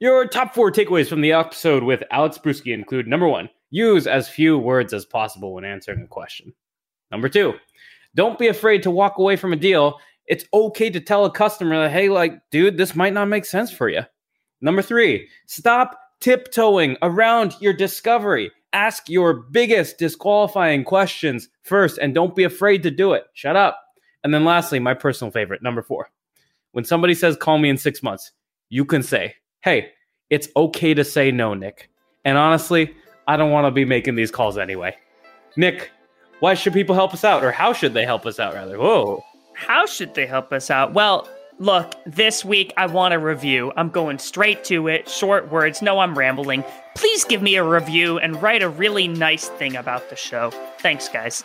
Your 0.00 0.28
top 0.28 0.54
four 0.54 0.70
takeaways 0.70 1.08
from 1.08 1.22
the 1.22 1.32
episode 1.32 1.82
with 1.82 2.04
Alex 2.12 2.38
Bruschi 2.38 2.72
include 2.72 3.08
number 3.08 3.26
one, 3.26 3.50
use 3.70 4.06
as 4.06 4.28
few 4.28 4.56
words 4.56 4.92
as 4.92 5.04
possible 5.04 5.54
when 5.54 5.64
answering 5.64 6.02
a 6.02 6.06
question. 6.06 6.54
Number 7.10 7.28
two, 7.28 7.54
don't 8.14 8.38
be 8.38 8.46
afraid 8.46 8.84
to 8.84 8.92
walk 8.92 9.18
away 9.18 9.34
from 9.34 9.52
a 9.52 9.56
deal. 9.56 9.98
It's 10.26 10.44
okay 10.54 10.88
to 10.88 11.00
tell 11.00 11.24
a 11.24 11.32
customer 11.32 11.76
that, 11.82 11.90
hey, 11.90 12.10
like, 12.10 12.40
dude, 12.52 12.76
this 12.76 12.94
might 12.94 13.12
not 13.12 13.26
make 13.26 13.44
sense 13.44 13.72
for 13.72 13.88
you. 13.88 14.02
Number 14.60 14.82
three, 14.82 15.28
stop 15.46 15.98
tiptoeing 16.20 16.96
around 17.02 17.56
your 17.58 17.72
discovery. 17.72 18.52
Ask 18.72 19.08
your 19.08 19.34
biggest 19.34 19.98
disqualifying 19.98 20.84
questions 20.84 21.48
first 21.62 21.98
and 21.98 22.14
don't 22.14 22.36
be 22.36 22.44
afraid 22.44 22.84
to 22.84 22.92
do 22.92 23.14
it. 23.14 23.24
Shut 23.32 23.56
up. 23.56 23.76
And 24.22 24.32
then 24.32 24.44
lastly, 24.44 24.78
my 24.78 24.94
personal 24.94 25.32
favorite, 25.32 25.62
number 25.62 25.82
four. 25.82 26.08
When 26.70 26.84
somebody 26.84 27.16
says, 27.16 27.36
call 27.36 27.58
me 27.58 27.68
in 27.68 27.78
six 27.78 28.00
months, 28.00 28.30
you 28.68 28.84
can 28.84 29.02
say, 29.02 29.34
hey, 29.62 29.90
it's 30.30 30.48
okay 30.56 30.94
to 30.94 31.04
say 31.04 31.30
no, 31.30 31.54
Nick. 31.54 31.90
And 32.24 32.36
honestly, 32.36 32.94
I 33.26 33.36
don't 33.36 33.50
want 33.50 33.66
to 33.66 33.70
be 33.70 33.84
making 33.84 34.16
these 34.16 34.30
calls 34.30 34.58
anyway. 34.58 34.96
Nick, 35.56 35.90
why 36.40 36.54
should 36.54 36.72
people 36.72 36.94
help 36.94 37.12
us 37.14 37.24
out? 37.24 37.44
Or 37.44 37.50
how 37.50 37.72
should 37.72 37.94
they 37.94 38.04
help 38.04 38.26
us 38.26 38.38
out, 38.38 38.54
rather? 38.54 38.78
Whoa. 38.78 39.22
How 39.54 39.86
should 39.86 40.14
they 40.14 40.26
help 40.26 40.52
us 40.52 40.70
out? 40.70 40.94
Well, 40.94 41.28
look, 41.58 41.94
this 42.06 42.44
week 42.44 42.72
I 42.76 42.86
want 42.86 43.14
a 43.14 43.18
review. 43.18 43.72
I'm 43.76 43.90
going 43.90 44.18
straight 44.18 44.62
to 44.64 44.88
it, 44.88 45.08
short 45.08 45.50
words. 45.50 45.82
No, 45.82 45.98
I'm 45.98 46.16
rambling. 46.16 46.64
Please 46.94 47.24
give 47.24 47.42
me 47.42 47.56
a 47.56 47.64
review 47.64 48.18
and 48.18 48.40
write 48.40 48.62
a 48.62 48.68
really 48.68 49.08
nice 49.08 49.48
thing 49.48 49.76
about 49.76 50.10
the 50.10 50.16
show. 50.16 50.50
Thanks, 50.78 51.08
guys. 51.08 51.44